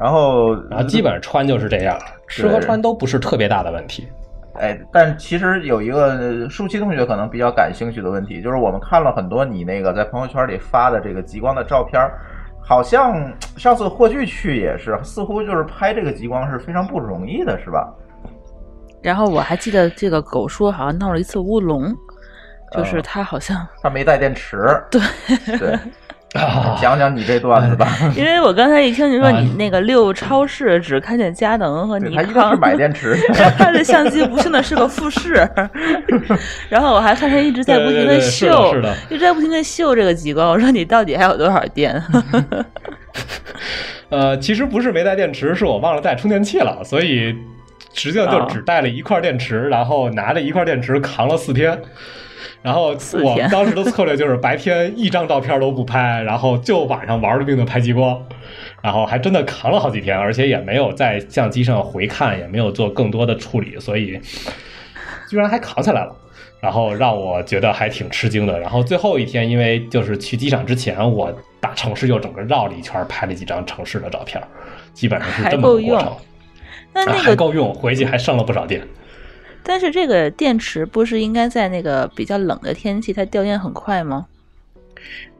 [0.04, 1.98] 然后，然后基本上穿就是这样，
[2.28, 4.06] 吃和穿都不是特别大的问题。
[4.56, 12.02] 哎，但其实有一个舒淇同学可能比较感兴趣的问题，就是我们看了很多你那个在朋友圈里发的这个极光的照片，
[12.62, 17.90] 好像上次霍炬去也是，似乎就是拍这个极光是非常不容易的，是吧？
[19.02, 21.96] 然后我还记得这个狗叔好像闹了一次乌龙，
[22.74, 24.58] 就是嗯他好像他没带电池，
[24.92, 25.02] 对
[25.58, 25.80] 对，
[26.34, 27.88] 啊 讲讲你这段子吧。
[28.18, 33.16] 因为我刚才一听你说啊你那个六超市只看见佳能和尼康他一定康是，买电池，
[33.58, 35.48] 他的相机不幸的是个富士，
[36.70, 38.76] 然后我还看他一直在不停对对对是的秀，
[39.10, 40.50] 一直在不停的秀这个极光。
[40.50, 42.02] 我说你到底还有多少电？
[44.10, 47.36] 呃，其实不是没带电池，是我忘了带充电器了，所以
[47.94, 51.80] 实际上就只带了一块电池，然后拿着一块电池扛了四天。
[52.64, 58.20] 然后我们当时的策略就是白天一张照片都不拍，然后就晚上玩了命的拍极光，
[58.82, 64.18] 然后还真的扛了好几天，而且也没有在相机上回看，也没有做更多的处理，所以
[65.30, 66.16] 居然还扛下来了。
[66.62, 68.58] 然后让我觉得还挺吃惊的。
[68.58, 74.42] 然后最后一天，因为就是去机场之前，我把城市又整个绕了一圈，拍了几张城市的照片，
[74.94, 76.08] 基本上是这么个过程。
[76.08, 76.18] 啊
[76.94, 78.82] 那那个，还够用，回去还剩了不少电。
[79.64, 84.26] 但是这个电池不是应该在那个比较冷的天气它掉电很快吗？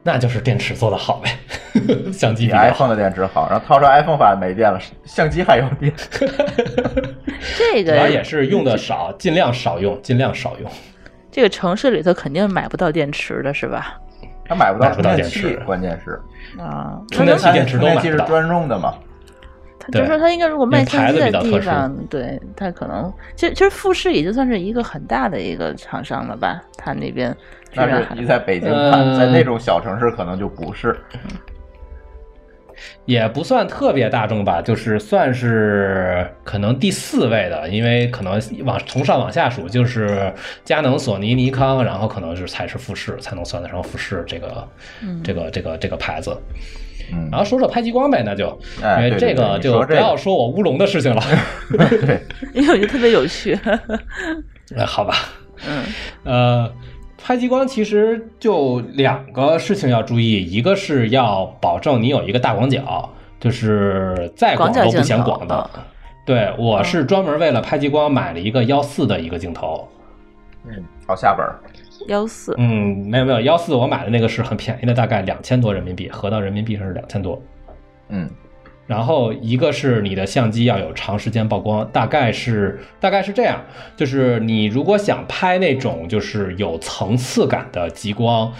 [0.02, 1.38] 那就是电池做的好呗，
[2.12, 5.92] 相机比 iPhone 的电池好，然后掏出 iPhone 发现没电了，相机还有电。
[7.56, 10.70] 这个主要也是用的少，尽量少用，尽量少用。
[11.32, 13.98] 这个城市里头肯定买不到电池的是吧？
[14.46, 16.20] 他买不到充电器关键是
[16.60, 18.02] 啊，充电器、电池都买不到。
[18.02, 18.94] 电器是专用的嘛？
[19.92, 26.62] 他就说他应该如果卖相机的地因为牌子比较特方，对他可能其实其实富士已经算是一个很大的一个厂商了吧？
[26.76, 27.34] 他那边
[27.74, 30.96] 但是你在北京看，呃在那种小城市可能就不是。
[33.06, 40.32] 也不算特别大众吧，就是算是可能第四位的，因为可能往从上往下数，就是
[40.64, 44.66] 佳能、索尼、尼康，然后可能是才是富士，才能算得上富士这个、
[45.02, 46.36] 嗯这个这个这个牌子。
[47.12, 47.28] 嗯。
[47.30, 48.46] 然后说说拍极光呗，那就。
[48.78, 51.22] 因为哎对对对个就不要说我乌龙的事情了，
[51.76, 52.20] 对，
[52.52, 53.58] 因为我觉得特别有趣。
[54.76, 55.14] 呃 好吧，
[55.66, 55.84] 嗯。
[56.24, 56.72] 呃，
[57.22, 63.08] 拍极光其实就两个事情要注意，一个是要保证你有一个大广角，
[63.40, 65.70] 就是再广都不嫌广的。
[66.26, 69.86] 对，我是专门为了拍极光买了一个幺四的一个镜头。
[70.66, 71.60] 嗯，好下本儿。
[72.08, 77.40] 幺四，嗯，没有没有，幺四我买的那个是很便宜的，大概两千多人民币，合到人民币上是两千多。
[78.08, 78.28] 嗯，
[78.86, 83.62] 然后一个是你的相机要有长时间曝光，大概是大概是这样，
[83.96, 88.52] 就是你如果想拍那种就是有层次感的极光，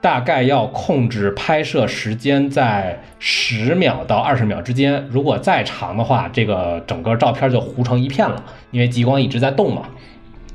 [0.00, 9.88] 大概要控制拍摄时间在十秒到二十秒之间，如果再长的话，这个整个照片就糊成一片了，因为极光一直在动嘛。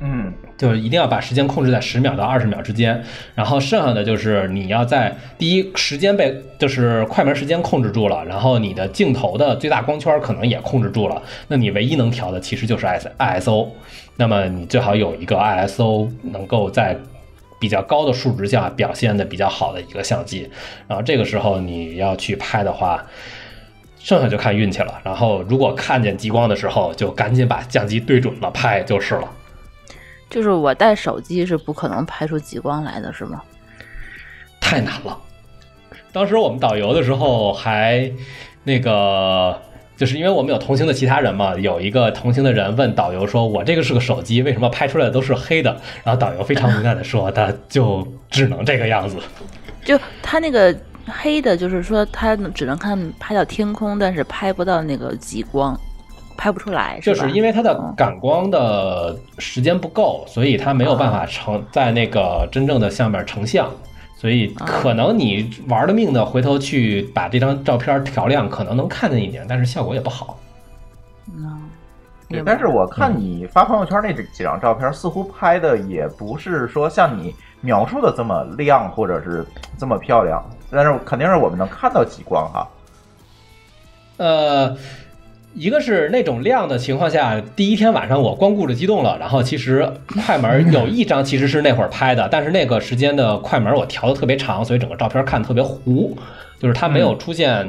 [0.00, 3.02] 嗯，就是一定要把时间控制在十秒到二十秒之间，
[3.34, 13.68] 然后剩下的就是你要在第一时间被就是快门时间控制住了，然后你的镜头的最大光圈可能也控制住了，那你唯一能调的其实就是 S ISO，
[14.16, 16.94] 那么你最好有一个 ISO 能够在
[17.58, 20.50] 比较高的数值下表现的比较好的一个相机，
[20.86, 23.02] 然后这个时候你要去拍的话。
[24.02, 29.30] 剩下就看运气了，然后如果看见极光的时候，就赶紧把相机对准了拍就是了。
[30.30, 33.42] 就是我带手机是不可能拍出极光来的，是吗？
[34.60, 35.18] 太难了。
[36.12, 38.10] 当时我们导游的时候还
[38.64, 39.60] 那个，
[39.96, 45.70] 就是因为我们有同行的其他人嘛，有一个同行的人问导游说：“我这个是个手机，为什么拍出来的都是黑的？”
[46.04, 49.16] 然后导游非常无奈的说：“他就只能这个样子。
[49.84, 50.74] 就他那个
[51.06, 55.78] 黑的，就是说他只能看拍到天空，但是拍不到那个极光，
[56.40, 57.00] 拍不出来，”吧？
[57.02, 63.70] 就是因为它的嗯感光的时间不够，所以它没有办法成在那个真正的下面成像。
[64.16, 70.38] 所以可能你玩了命的回头去把这张照片调亮，可能能看见一点，但是效果也不好。
[71.34, 71.62] 嗯，
[72.28, 79.46] 对但是我看你发朋友圈那几张照片，似乎拍的也不是说像你描述的这么亮，或者是
[79.78, 80.42] 这么漂亮。
[80.70, 82.68] 但是肯定是我们能看到极光哈。
[84.18, 84.76] 呃，
[85.54, 89.88] 一个是那种亮的情况下，第一天晚上我光顾着激动了，然后其实
[90.24, 96.16] 快门有一张其实是那会儿拍的，但是那个时间的快门我调的特别长，所以整个照片看特别糊，
[96.58, 97.68] 就是它没有出现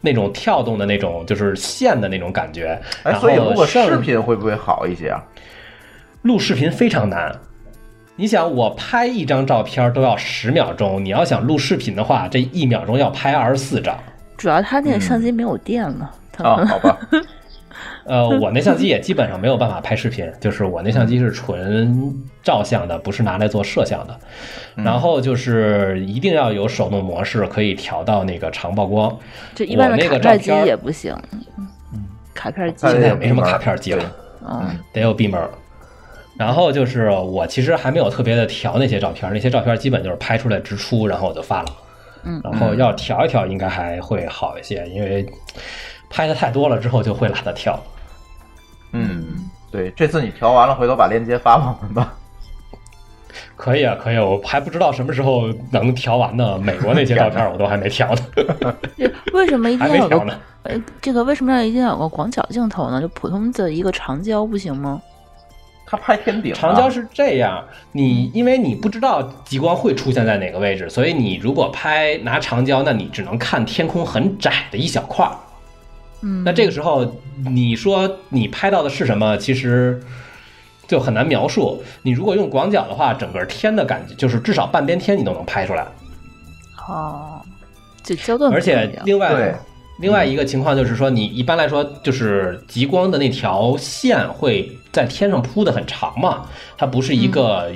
[0.00, 2.78] 那种跳动的那种就是线的那种感觉。
[3.02, 5.22] 哎，然所以如果视频会不会好一些啊？
[6.22, 7.32] 录视频非常难。
[8.18, 13.96] 你想，我拍一张照片都要十秒钟，你要想录视频的话，这一秒钟要拍二十四张。
[14.36, 16.98] 主要它那个相机没有电了，它啊，好吧，
[18.04, 24.18] 呃，我那相机也基本上没有办法拍视频，就是我那相机是纯照相的，不是拿来做摄像的。
[24.76, 29.16] 然后就是一定要有手动模式，可以调到那个长曝光。
[29.54, 31.16] 这一般的我那卡片机个照片也不行，
[32.34, 34.12] 卡片机现在也没什么卡片机了
[34.48, 35.40] 嗯得有闭门。
[36.38, 41.68] 然后就是我其实还没有特别的调那些照片，那些照片基本就是拍出来直出，然后我就发了。
[42.24, 45.24] 嗯然后要调一调，应该还会好一些，因为
[46.08, 47.78] 拍的太多了之后就会懒得调。
[48.92, 52.14] 嗯，对，这次你调完了，回头把链接发我们吧。
[53.54, 56.58] 可以啊，可以啊，我还不知道什么时候能调完呢。
[56.58, 60.38] 美国那些照片我都还没调呢， 这为什么一 定要调呢。
[60.62, 63.00] 呃，这个为什么要一定要有个广角镜头呢？
[63.00, 65.00] 就普通的一个长焦不行吗？
[65.86, 75.32] 他拍天顶、啊，长焦是这样，你因为你不知道极光会出现在哪个位置，所以你如果拍拿长焦，那你只能看天空很窄的一小块儿。
[76.22, 77.14] 嗯，那这个时候
[77.44, 80.00] 你说你拍到的是什么，其实
[80.88, 81.82] 就很难描述。
[82.02, 85.86] 你如果用广角的话，整个天的感觉就是至少半边天你都能拍出来。
[86.88, 87.40] 哦，
[88.02, 89.58] 这焦段不而且另外
[89.98, 96.46] 另外一个情况就是说，你一般来说就是极光的那条线会在天上铺的很长嘛，
[96.76, 97.72] 它不是一个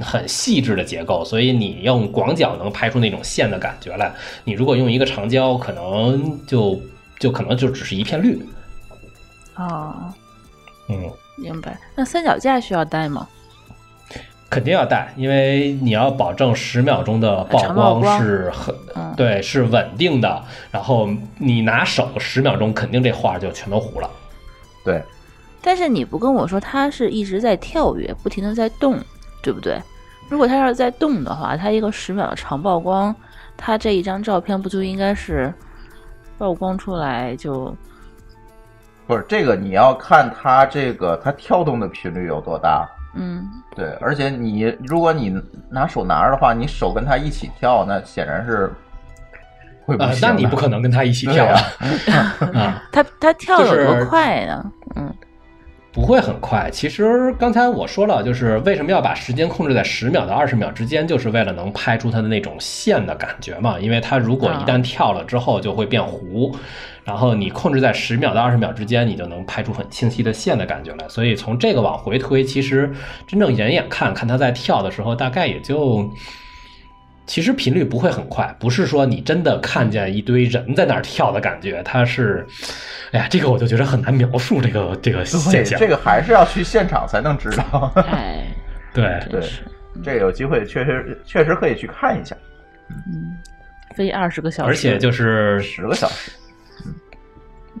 [0.00, 4.12] 很细致的结构，所以你用广角能拍出那种线的感觉来。
[4.44, 6.80] 你如果用一个长焦，可能就
[7.18, 8.40] 就可能就只是一片绿。
[9.56, 10.12] 哦，
[10.88, 11.78] 嗯，明白。
[11.94, 13.26] 那三脚架需要带吗？
[14.50, 20.42] 肯定要带，因为你要保证十秒钟的曝光是很嗯对，是稳定的。
[20.70, 21.06] 然后
[21.36, 24.08] 你拿手十秒钟，肯定这画就全都糊了。
[24.82, 25.02] 对，
[25.60, 28.98] 但是你不跟我说它是一直在跳跃，不停的在动，
[29.42, 29.78] 对不对？
[30.30, 33.14] 如果它要是在动的话，它一个十秒的长曝光，
[33.54, 35.52] 它这一张照片不就应该是
[36.38, 37.74] 曝光出来就
[39.06, 42.88] 不是这个，你要看它这个它跳动的频率有多大。
[43.14, 45.34] 嗯对，而且你如果你
[45.70, 48.70] 拿手拿着的话，你手跟它一起跳，那显然是
[49.84, 50.28] 会不呃，行的。
[50.28, 51.58] 那你不可能跟它一起跳啊，
[52.54, 54.72] 啊，它它跳就是有多快呢？
[54.96, 55.12] 嗯
[55.98, 56.70] 不会很快。
[56.70, 63.80] 其实刚才我说了，就是为什么要把时间控制在十秒到二十秒之间，就是为了能拍出它的那种线的感觉嘛。
[63.80, 66.54] 因为它如果一旦跳了之后就会变糊，
[67.02, 71.08] 然后你控制在十秒到二十秒之间，你就能拍出很清晰的线的感觉来。
[71.08, 72.92] 所以从这个往回推，其实
[73.26, 76.08] 真正眼眼看看它在跳的时候，大概也就。
[77.28, 82.44] 其实频率不会很快，不是说你真的看见一堆人在那儿跳的感觉，它是，
[83.12, 85.78] 哎呀，这个我就觉得很难描述这个这个对现象。
[85.78, 87.92] 这个还是要去现场才能知道。
[87.94, 88.46] 哎，
[88.94, 89.40] 对，对，
[90.02, 92.34] 这个有机会确实确实可以去看一下，
[92.88, 93.36] 嗯，
[93.94, 96.32] 飞二十个小时，而且就是十个小时。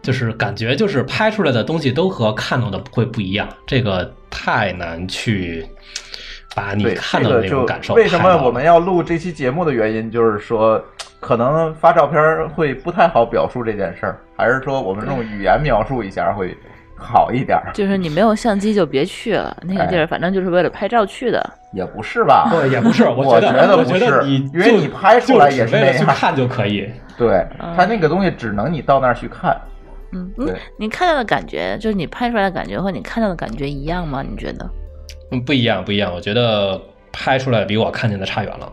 [0.00, 5.66] 就是感觉就是拍出来的东西都和看到的会不一样，这个太难去
[6.54, 10.82] 把你，看到的就那种感受为什么我们要录这期节目的原因，就是说
[11.20, 16.56] 可能发照片会不太好表述这件事儿，还是说我们用语言描述一下会
[16.96, 17.70] 好一点儿？
[17.74, 21.54] 就是你没有相机就别去了，那个地儿反正就是为了拍照去的。
[21.74, 22.48] 也不是吧？
[22.50, 26.90] 对也不是，我觉我觉得不是觉得你因为你拍出来也是那样去看就可以。
[27.16, 29.54] 对，嗯它那个东西只能你到那儿去看。
[30.12, 34.24] 嗯，你对你看到的感觉，就是你拍出来的感觉和你看到的感觉一样吗？
[34.26, 34.66] 你觉得？
[35.30, 36.12] 嗯，不一样，不一样。
[36.12, 36.80] 我觉得
[37.12, 38.72] 拍出来比我看见的差远了。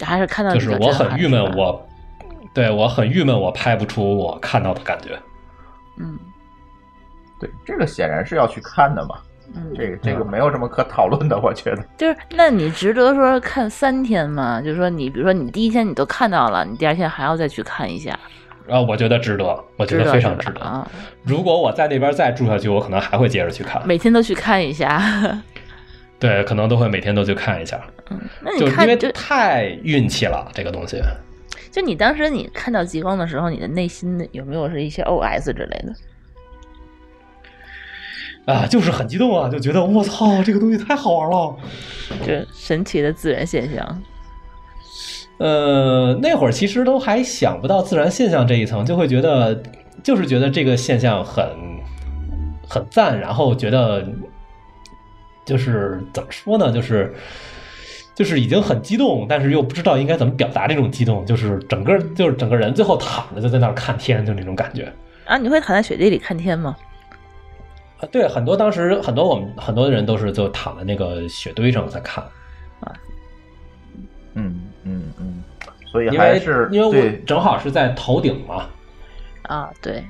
[0.00, 1.88] 还是看到就是我很郁闷，我我
[2.54, 5.18] 对我很郁闷，我拍不出我看到的感觉。
[5.98, 6.18] 嗯
[7.40, 9.16] 对，这个显然是要去看的嘛。
[9.54, 11.82] 嗯，这个这个没有什么可讨论的，我觉得。
[11.96, 14.60] 就是那你值得说看三天吗？
[14.60, 18.12] 就是说你比如说你第一天你都看到了，你第二天还要再去看一下，
[18.68, 20.60] 啊，我觉得值得，我觉得非常值得。
[20.60, 20.88] 啊，
[21.22, 23.80] 如果我在那边再住下去，我可能还会接着去看。
[23.86, 25.00] 每天都去看一下。
[26.18, 31.00] 对，可能都会每天都去看一下，嗯，那就因为你看就太运气了，这个东西。
[31.70, 35.94] 就你当时你看到极光的时候，你的内心有没有是一些 OS 之类的？
[38.52, 41.54] 啊，就是很激动啊，就觉得我操，这个东西太好玩了。
[42.26, 44.02] 这神奇的自然现象。
[45.38, 49.62] 呃，那会儿其实都还想不到自然现象这一层，就会觉得，
[50.02, 51.46] 就是觉得这个现象很
[52.66, 54.04] 很赞，然后觉得
[55.48, 57.12] 就是怎么说呢，就是
[58.14, 64.92] 就是已经很激动，但是又不知道应该怎么表达这种激动，就是整个就是整个人最后躺着就在那儿看天，就那种感觉。
[65.24, 66.76] 啊，你会躺在雪地里看天吗？
[68.00, 72.22] 啊，对，很多当时很多我们很多人都是就躺在那个雪堆上在看，
[72.80, 72.92] 啊
[74.34, 75.42] 嗯嗯嗯，
[75.90, 78.66] 所以因为还是因为对我正好是在头顶嘛，
[79.42, 80.04] 啊，对，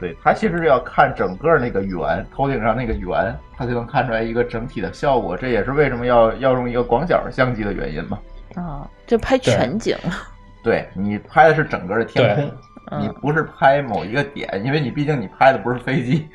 [0.00, 5.36] 对，它其实要看整个那个圆，头顶上那个圆，它就能看出来一个整体的效果。
[5.36, 8.18] 这也是为什么要要用一个广角相机的原因嘛。
[8.54, 9.96] 啊，就拍全景。
[10.62, 12.50] 对你拍的是整个的天空，
[12.90, 16.28] 嗯你不是拍某一个点，因为你毕竟你拍的不是飞机。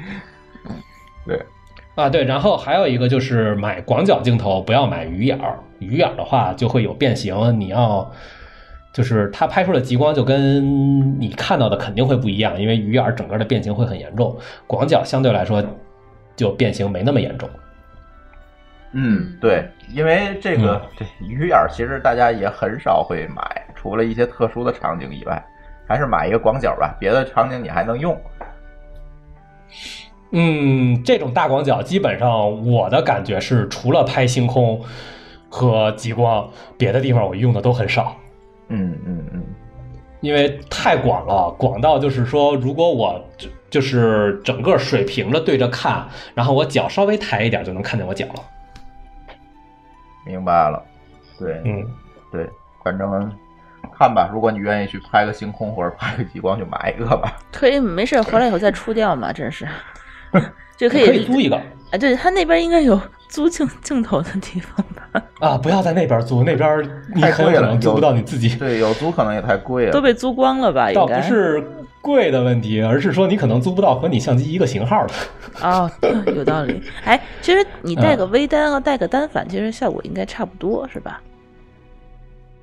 [1.26, 1.46] 对，
[1.96, 5.58] 啊，对，然后还有一个就是买广角镜头，不要买鱼眼儿。
[5.80, 8.10] 鱼眼儿的话就会有变形，你要
[8.94, 14.38] 就是它拍出的极光就跟你看到的肯定会不一样，因为鱼眼儿整个的变形会很严重，
[14.68, 15.62] 广角相对来说
[16.36, 17.50] 就变形没那么严重。
[18.92, 25.44] 嗯，对，因为这个对鱼眼儿其实大家也很少会买，除了一些特殊的场景以外，
[25.88, 28.16] 还是买一个广角吧，别的场景你还能用。
[30.32, 34.80] 嗯，这种大广角基本上我的感觉是，除了拍星空
[35.50, 38.16] 和极光，别的地方我用的都很少。
[38.74, 39.44] 嗯嗯嗯，
[40.22, 48.44] 因为太广了，广到就是说，如果我就就是整个水平着对着看，然后我脚稍微抬一点就能看见我脚了。
[50.26, 50.84] 明白了。
[51.40, 51.86] 对，嗯，
[52.32, 52.50] 对，
[52.84, 53.32] 反正
[53.98, 57.38] 看吧，如果你愿意去拍个星空或者拍个极光，就买一个吧。
[57.52, 59.68] 可以没事，回来以后再出掉嘛，真是。
[60.76, 61.56] 就可以可以租一个
[61.92, 63.00] 啊，对他那边应该有
[63.34, 65.24] 租镜镜头的地方吧？
[65.40, 65.58] 啊！
[65.58, 68.56] 不要在那边租，那边你太贵了，很有可能租不到你自己。
[68.58, 69.92] 对，有租可能也太贵了。
[69.92, 70.92] 都被租光了吧？
[70.94, 71.68] 倒应该不是
[72.00, 75.14] 贵的问题，而是说你可能租不到和你相机一个型号的。
[75.64, 75.90] 哦，
[76.28, 76.80] 有道理。
[77.06, 81.20] 哎，其实你带个微单和带个单反，其实效果应该差不多，是吧？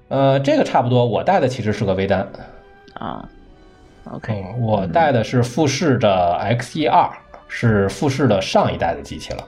[0.07, 2.25] 呃，这个差不多，我带的其实是个微单。
[2.95, 3.29] 啊
[4.05, 7.11] ，OK，嗯，我带的是富士的 X E 二，
[7.49, 9.45] 是富士的上一代的机器了。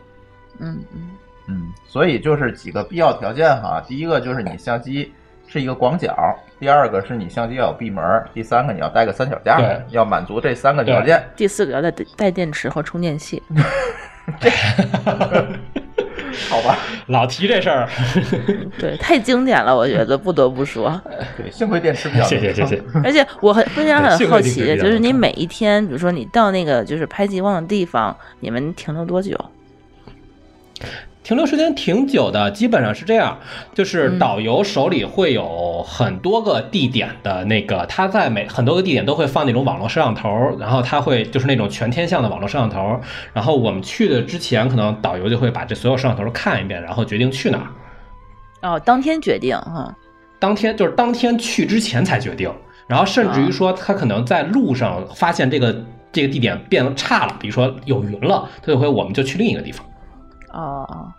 [0.59, 1.09] 嗯嗯
[1.47, 3.83] 嗯，所以就是几个必要条件哈。
[3.87, 5.13] 第一个就是你相机
[5.47, 6.15] 是一个广角，
[6.59, 11.23] 第二个是你相机要有闭门，第三个你要带个三脚架，要满足这三个条件。
[11.37, 13.43] 第四个要带带电池和充电器。
[16.49, 16.79] 好吧，
[17.09, 17.87] 老提这事儿，
[18.79, 20.99] 对，太经典了，我觉得不得不说。
[21.37, 22.83] 对，幸亏电池比较谢谢谢谢。
[23.05, 29.39] 而且我很非常很好奇，就是你每一天，比如说你到那个就是拍极光的地方，你们停留多久？
[31.23, 33.39] 停留时间挺久的，基本上是这样，
[33.75, 43.01] 就是嗯导游手里会有很多个地点的那个，他在每很多个地点都会放那种网络摄像头，然后他会就是那种全天向的网络摄像头，
[43.33, 47.69] 然后我们去的之前，可能导游就会把这所有摄像头看一遍，然后决定去哪儿。
[48.69, 49.95] 哦，当天决定哈。
[50.41, 52.53] 当天就是当天去之前才决定，
[52.89, 55.73] 然后甚至于说他可能在路上发现这个
[56.11, 59.87] 这个地点变得差了，比如说有云了，他就会我们就去另一个地方。
[60.53, 61.13] 哦哦，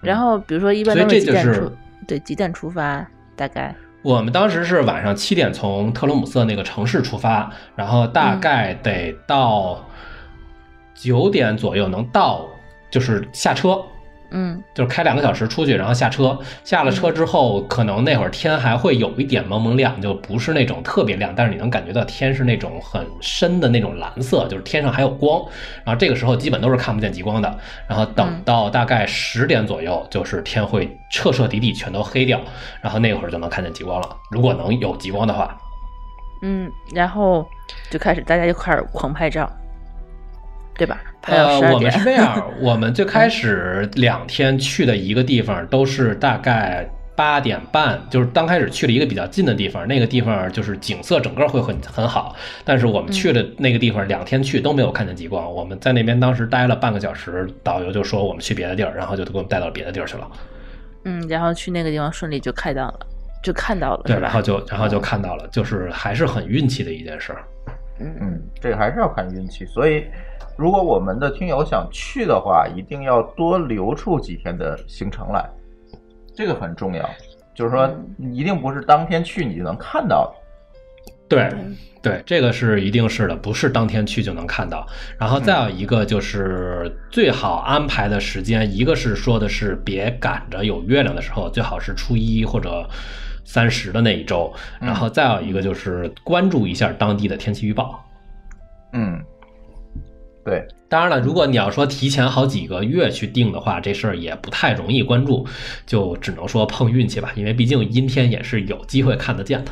[0.00, 1.76] 然后比如说一般都是几点这就是出？
[2.08, 3.06] 对，几点出发？
[3.36, 9.82] 大概我们当时是晚上七点从特罗姆瑟那个城市出发，然后大概得到
[10.94, 12.46] 九点左右能到，
[12.90, 13.78] 就是下车，
[14.30, 16.38] 嗯就是开两个小时出去，然后下车。
[16.64, 25.42] 下了车之后，可能那会儿天还会有一点蒙蒙亮，就不是那种特别亮，但是你能感觉到天是那种很深的那种蓝色，就是天上还有光。
[25.84, 27.58] 然后这个时候基本都是看不见极光的。
[27.88, 32.40] 然后等嗯到大概十点左右，就是天会彻彻底底全都黑掉，
[32.80, 34.16] 然后那会儿就能看见极光了。
[34.30, 35.56] 如果能有极光的话，
[36.42, 37.46] 嗯，然后
[37.90, 39.50] 就开始大家就开始狂拍照。
[40.80, 40.98] 对吧？
[41.20, 52.34] 拍到呃，我们是这样， 我们最开始两天去的一个地方都是大概八点半，就是刚开始去了一个比较近的地方，那个地方就是景色整个会很很好，
[52.64, 60.26] 但是我们去的那个地方两天去都没有看见极光，我们在那边当时待了半个小时，导游就说我们去别的地儿，然后就给我们带到别的地儿去了，
[61.04, 63.00] 嗯，然后去那个地方顺利就看到了，
[63.42, 67.44] 就看到了，对，然后就然后就看到了，就是还是很运气的一件事儿。
[68.02, 69.66] 嗯嗯，这个还是要看运气。
[69.66, 70.06] 所以，
[70.60, 75.48] 如果我们的听友想去的话，一定要多留出几天的行程来，
[76.34, 77.08] 这个很重要。
[77.54, 80.34] 就是说，一定不是当天去你就能看到的。
[81.30, 81.50] 对
[82.02, 84.86] 对，这个是一定是的，不是当天去就能看到。
[85.18, 92.86] 然后再有一个就是最好安排的时间，一个是说的是别赶着有月亮的时候，最好是初一或者
[93.46, 94.52] 三十的那一周。
[94.78, 98.04] 然后再有一个就是关注一下当地的天气预报。
[98.92, 99.24] 嗯，
[100.44, 105.46] 对，当然了，如果你要说提前好几个月去定的话，这事儿也不太容易关注，
[105.86, 109.70] 就只能说碰运气吧，因为毕竟阴天也是有机会看得见的。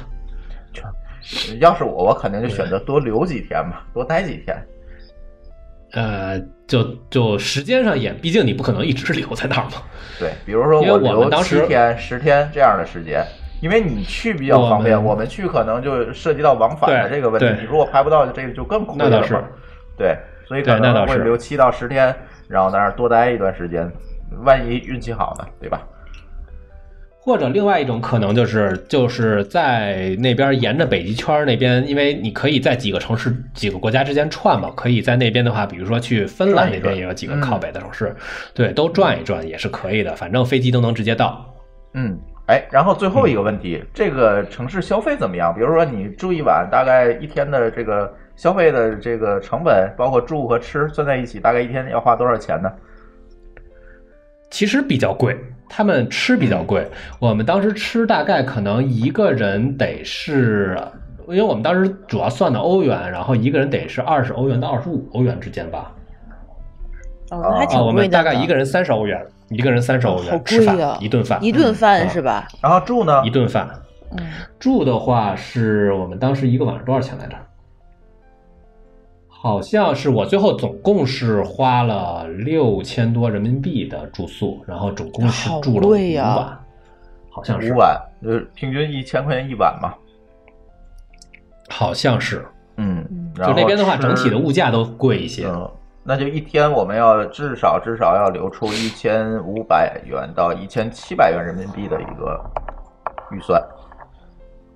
[1.61, 4.57] 要是我，我肯定就选择多留几天嘛，多待几天。
[5.93, 9.83] 呃，就就时间上也，毕竟你不可能一直留在那儿嘛。
[10.19, 13.25] 对，比如说我们留当时七天、十天这样的时间，
[13.63, 17.65] 因为你去比较方便，我们去可能就涉及到往返的对这个问题。
[17.67, 19.49] 如果排不到，这个就更亏那倒是了嘛。
[19.97, 20.17] 对，
[20.49, 22.15] 所以可对那倒是能会留七到十天，
[22.49, 23.91] 然后在那儿多待一段时间，
[24.45, 25.83] 万一运气好呢，对吧？
[27.21, 38.17] 或者另外一种可能就是，就是在那边沿着北极圈那边，因为你可以在几个城市、几个国家之间串嘛，可以在那边的话，比如说去芬兰那边也有几个靠北的城市，
[38.55, 41.55] 对，都转一转也是可以的，反正飞机都能直接到。
[41.93, 42.19] 嗯，
[42.49, 45.55] 哎，然后最后一个问题，这个城市消费怎么样？
[45.55, 52.73] 比如说你住一晚，大概一天的这个消费的这个成本，包括住和吃算在一起，大概一天要花多少钱呢？
[54.49, 55.39] 其实比较贵，
[55.69, 56.89] 他们吃比较贵。
[57.19, 60.75] 我们当时吃大概可能一个人得是，
[61.29, 65.93] 因为我们当时主要算的欧元，然后一个人得是二十欧元到二十五欧元之间吧。
[67.31, 68.09] 哦，那还挺啊，我们。
[68.11, 72.49] 大概一个人三十欧元，一个人三十欧好元吃饭贵啊，一顿饭，一顿饭嗯是吧？
[72.63, 73.31] 然后住呢一？
[73.31, 73.69] 顿饭。
[74.17, 74.27] 嗯，
[74.59, 77.37] 住的话是我们当时一个晚上多少钱来着？
[79.29, 86.59] 好像是我最后总共是花了六千多人民币的住宿，然后总共是住了五晚，
[87.31, 89.95] 好像是五，晚，就是平均一千块钱一晚嘛。
[91.69, 92.45] 好像是，
[92.79, 93.07] 嗯，
[93.37, 95.47] 就那边的话，整体的物价都贵一些。
[95.47, 95.71] 嗯，
[96.05, 102.41] 那就一天我们要至少至少要留出一千五百元到一千七百元人民币的一个
[103.31, 103.63] 预算。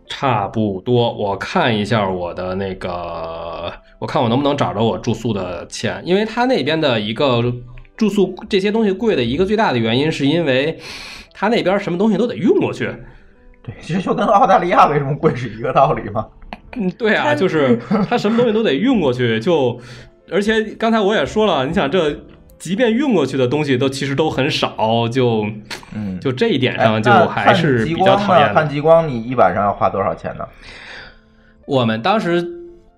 [0.08, 7.42] 差不多，我看一下我的那个，我看我能不能找着我住宿的钱，因为他那边的一个
[7.96, 10.78] 住宿这些东西贵的一个最大的原因，是因为
[11.32, 12.94] 他那边什么东西都得运过去。
[13.62, 16.26] 对，其实就跟澳大利亚为什么贵是一个道理嘛。
[16.76, 17.78] 嗯，对啊，就是
[18.10, 19.78] 他什么东西都得运过去，就
[20.32, 22.16] 而且刚才我也说了，你想这
[22.58, 25.46] 即便运过去的东西都其实都很少，就
[25.94, 28.64] 嗯，就这一点哎上就还是比较讨厌的。
[28.66, 30.44] 极光，你一晚上要花多少钱呢？
[31.66, 32.42] 我们当时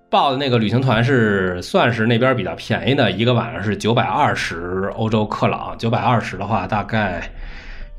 [0.09, 7.21] 报的那个旅行团是算是那边比较便宜的，一个晚上是九百二十欧洲克朗，九百二十的话大概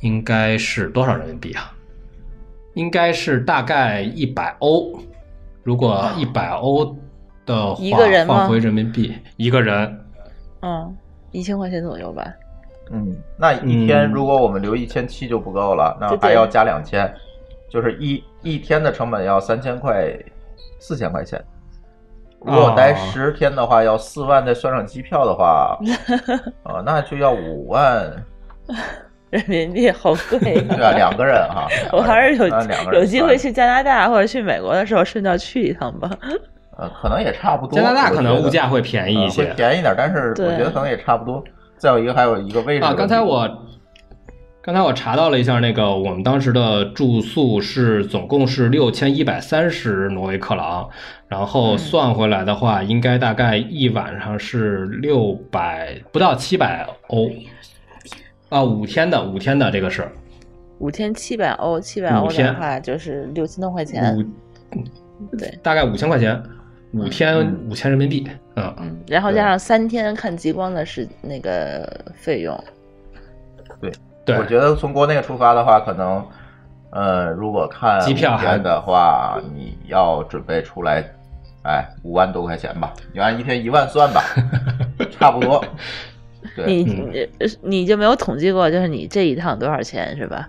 [0.00, 1.72] 应该是多少人民币啊？
[2.74, 4.98] 应该是大概一百欧。
[5.62, 6.96] 如果一百欧
[7.46, 9.98] 的话，一个人吗换回人民币一个人，
[10.60, 10.94] 嗯，
[11.30, 12.26] 一千块钱左右吧。
[12.90, 17.12] 嗯，那一天嗯如果我们留一千七就不够了，那还要加两千，
[17.70, 20.12] 就是一一天的成本要三千块，
[20.78, 21.42] 四千块钱。
[22.40, 25.76] 如果待哦十天的话，要四万，再算上机票的话，
[26.62, 28.24] 啊，那就要五万，
[29.30, 31.66] 人民币好贵对啊，两个人哈。
[31.90, 32.46] 我还是有
[32.92, 36.08] 有机会去加拿大或者去美国的时候，顺道去一趟吧。
[36.76, 37.78] 呃，可能也差不多。
[37.78, 41.42] 加拿大可能物价会便宜一呃些会便宜点，但是我觉得可能也差不多。
[41.78, 43.48] 再有一个，还有一个位置啊，刚才我
[44.62, 50.88] 刚才我查到了一下，那个我们当时的住宿是总共是六千一百三十挪威克朗，
[51.28, 57.30] 然后算回来的话，应该大概一晚上是六百不到七百欧。
[58.48, 60.06] 啊，五天的，五天的这个是
[60.78, 64.16] 五天七百欧，七百欧的话就是六千多块钱。
[64.16, 64.22] 五，
[65.36, 66.42] 对，大概五千块钱，
[66.96, 72.58] 五天五千人民币，嗯，嗯，然后加上三天看极光的是那个费用。
[74.24, 76.26] 对我，觉得从国内出发的话，可能，
[76.90, 81.04] 呃，如果看机票还五天的话，你要准备出来，
[81.62, 84.22] 哎，五万多块钱吧，你按一天一万算吧，
[85.12, 85.64] 差不多。
[86.56, 90.48] 对，你嗯你呃你就没有统计过，就是你这一趟多少钱是吧？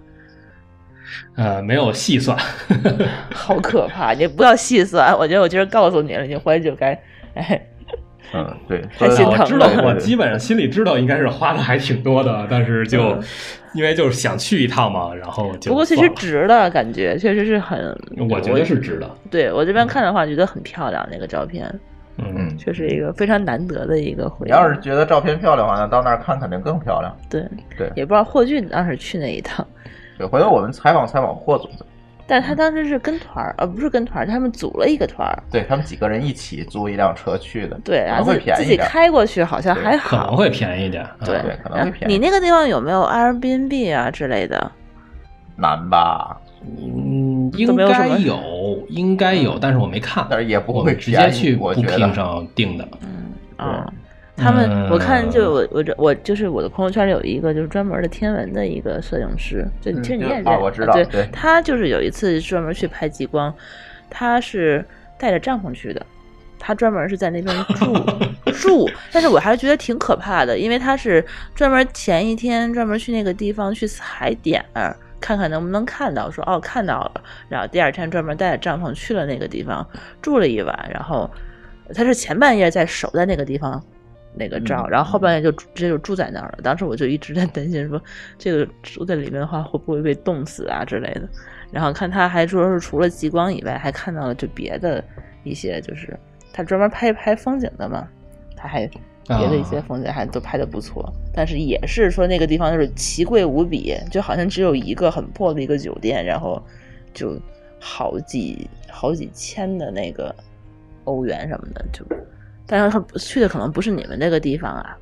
[1.35, 2.37] 呃，没有细算，
[3.33, 4.13] 好可怕！
[4.13, 6.99] 你不要细算，我觉得我今儿告诉你了，你回去就该
[7.33, 7.61] 哎。
[8.33, 13.23] 嗯，对，太心疼我知道我基本上心里知道应该是花的还挺多的，但是就嗯
[13.73, 17.97] 因为就是想去一趟嘛，然后就不过其实值的感觉确实是很，
[18.29, 19.09] 我觉得是值的。
[19.31, 21.73] 对我这边看的话，觉得很漂亮，那个照片
[22.17, 24.49] 嗯，确实一个非常难得的一个回忆。
[24.49, 27.15] 你要是觉得照片漂亮的话，那到那儿看肯定更漂亮。
[27.29, 27.45] 对
[27.77, 29.65] 对也不知道霍俊当时去那一趟，
[30.17, 31.69] 对，回头我们采访采访霍总，
[32.25, 38.75] 但他当时是跟团儿，呃，不是跟团儿，他们组了一个团儿，对他们几个人一起租一辆车去的，对，然后自己。
[38.77, 41.03] 开过去好像还好，可能会便宜点。
[41.03, 44.71] 啊对对可能会便宜你那个地方有没有 Airbnb 啊之类的？
[45.55, 46.37] 难吧？
[46.61, 52.87] 嗯，应该有，应该有，但是我没看，但是也不会直接去我觉得 Booking 上订的。
[53.01, 53.93] 嗯啊。
[54.37, 63.53] 他们，我看就我我这我就是我的朋友圈里有一个就是专门的天文的一个摄影师，就嗯其实你也认啊我知道对对他就是有一次专门去拍极光，
[64.09, 64.85] 他是
[65.17, 66.05] 带着帐篷去的，
[66.59, 67.93] 他专门是在那边住
[68.53, 74.95] 住，但是我还是觉得挺可怕的，因为他是专门前一天专门去那个地方去踩点儿。
[75.19, 79.85] 看看能不能看到，说哦看到了，然后第二天专门带着帐篷去了那个地方
[80.21, 81.27] 住了一晚，然后
[81.95, 83.83] 他是前半夜在守在那个地方
[84.37, 86.59] 那个照，嗯然后后半夜就直接就住在那儿了。
[86.63, 88.01] 当时我就一直在担心说，
[88.37, 91.27] 这个住在里面的话会不会被冻死啊之类的。
[91.71, 95.03] 然后看他还说是除了极光以外，还看到了就别的
[95.43, 96.17] 一些，就是
[96.53, 98.07] 他专门拍拍风景的嘛，
[98.55, 98.87] 他还
[99.27, 101.11] 别的一些风景还都拍的不错。
[101.33, 106.61] 但是也是说那个地方就是奇贵无比，就好像只有一个很破的一个酒店，然后
[107.13, 107.37] 就
[107.79, 110.33] 好几好几千的那个
[111.03, 112.05] 欧元什么的，就。
[112.67, 114.97] 但是他去的可能不是你们那个地方啊，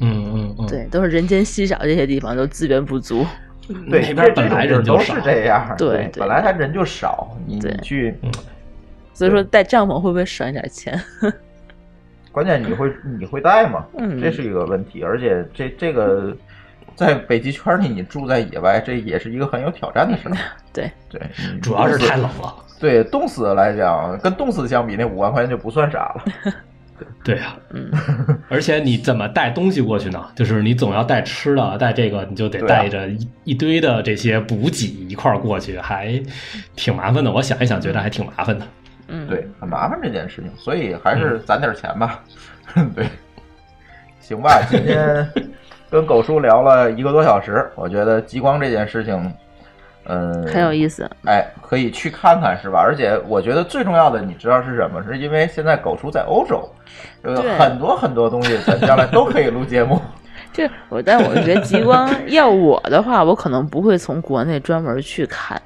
[0.00, 3.26] 嗯嗯嗯，对，都是人间稀少，这些地方都资源不足。
[3.90, 8.14] 对，那边本来人就是，这样，对对本来他人就少，你去，
[9.12, 11.00] 所以说带帐篷会不会省一点钱？
[12.32, 13.84] 关键你会你会带吗？
[13.98, 16.36] 嗯这是一个问题，而且这这个
[16.96, 20.36] 在北极圈里，你住在野外，这也是一个很有挑战的事儿。
[20.72, 21.20] 对，对，
[21.60, 22.54] 主要是太冷了。
[22.82, 26.24] 对，冻死来讲，跟冻死相比，那五万块钱就不算啥了。
[27.22, 27.88] 对呀、嗯，
[28.50, 30.20] 而且你怎么带东西过去呢？
[30.34, 36.20] 就是你总要带吃的，带这个，你就得带着一、一堆的这些补给一块儿过去，还
[36.74, 37.30] 挺麻烦的。
[37.30, 38.66] 我想一想，觉得还挺麻烦的。
[39.06, 42.20] 嗯，对，很麻烦这件事情，所以还是攒点钱吧。
[42.96, 43.06] 对，
[44.18, 45.28] 行吧，今天
[45.88, 49.32] 跟狗叔聊了一个多小时，我觉得极光这件事情，
[50.06, 51.08] 嗯，很有意思。
[51.26, 52.78] 哎，可以去看看，是吧？
[52.80, 55.02] 而且我觉得最重要的，你知道是什么？
[55.02, 56.68] 是因为现在狗叔在欧洲，
[57.22, 60.00] 呃，很多很多东西咱将来都可以录节目。
[60.52, 65.60] 就我，但我觉得极光 要我的话，我可能不会从国内专门去看。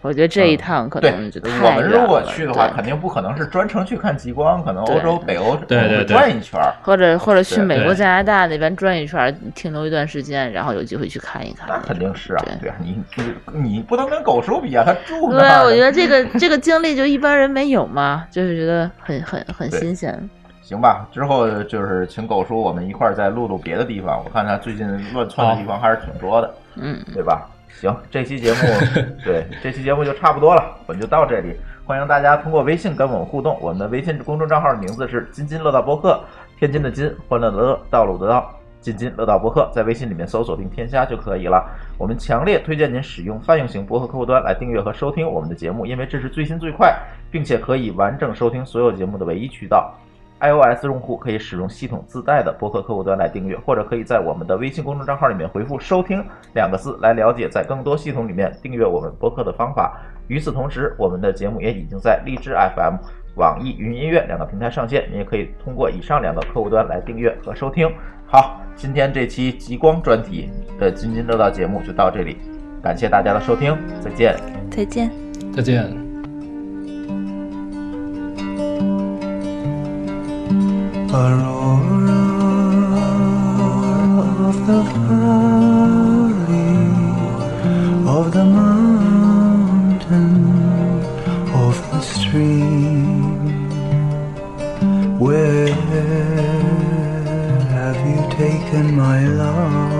[0.00, 6.72] 我觉得这一趟可对能就，太我们如果去的话，肯定不可能是专程去看极光，可能欧洲、北欧对对对转一圈儿。
[6.82, 11.66] 或者或者去美国、加拿大那边转一圈，停留一段时间，然后有机会去看一看。
[11.68, 15.64] 那肯定是啊，对对啊，你你你不能跟狗叔比啊，他住对，那儿。
[15.64, 20.16] 我觉得这个 这个经历就一般人没有嘛，就是觉得很很很新鲜。
[20.62, 27.48] 行吧，之后就是请狗叔我们一块儿再录录别的地方，我看他最近乱窜的地方还是挺多的，嗯，对吧？
[27.80, 28.58] 行，这期节目
[29.24, 31.54] 对这期节目就差不多了，我们就到这里。
[31.84, 36.20] 欢迎大家通过微信跟我们互动，我们的微信公众账号的名字是“津津乐道播客”，
[36.58, 38.52] 天津的津，欢乐的乐，道路的道。
[38.80, 41.64] 津津乐道播客在微信里面搜索并添加就可以了。
[41.98, 46.96] 我们强烈推荐您使用泛用型播客客户端来订阅和收听我们的节目，因为这是最新最快，
[47.30, 49.92] 并且可以完整收听所有节目的唯一渠道。
[50.40, 56.24] iOS 用户可以使用系统自带的播客客户端来订阅，或者可以在我们的微信公众账号里面回复“收听”
[56.54, 60.00] 两个字来了解在更多系统里面订阅我们播客的方法。
[60.28, 62.96] 与此同时，我们的节目也已经在荔枝 FM、
[63.36, 67.90] 网易云音乐两个平台上线，你也可以通过以上两个客户端来订阅和收听。
[68.26, 72.36] 好，今天这期极光专题的津津乐道节目就到这里，
[72.82, 74.36] 感谢大家的收听，再见。
[74.70, 75.10] 再见。
[75.52, 76.07] 再见。
[81.18, 82.22] Aurora
[84.48, 86.76] of the valley,
[88.16, 90.28] of the mountain,
[91.64, 93.68] of the stream.
[95.18, 95.74] Where
[97.76, 99.97] have you taken my love?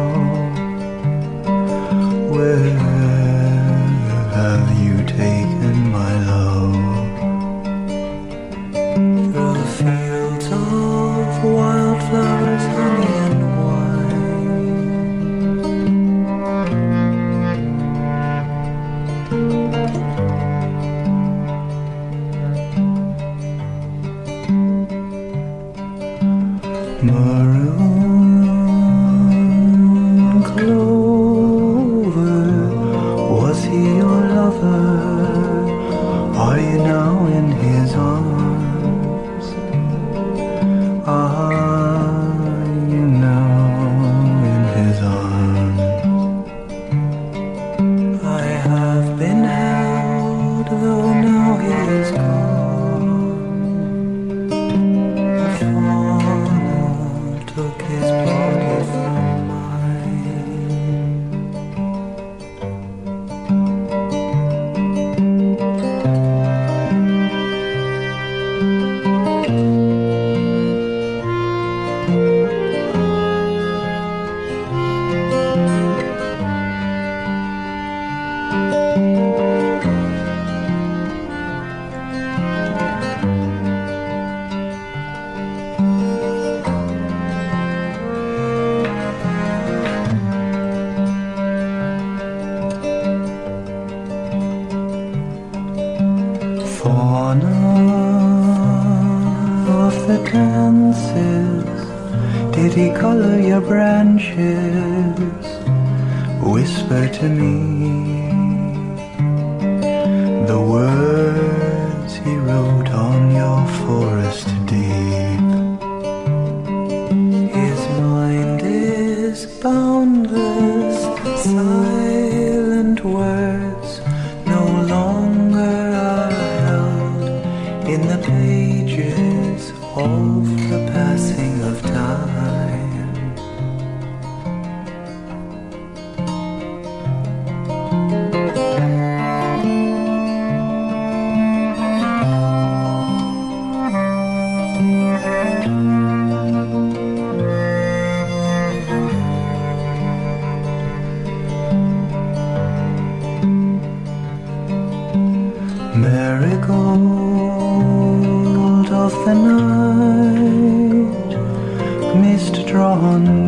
[162.98, 163.47] on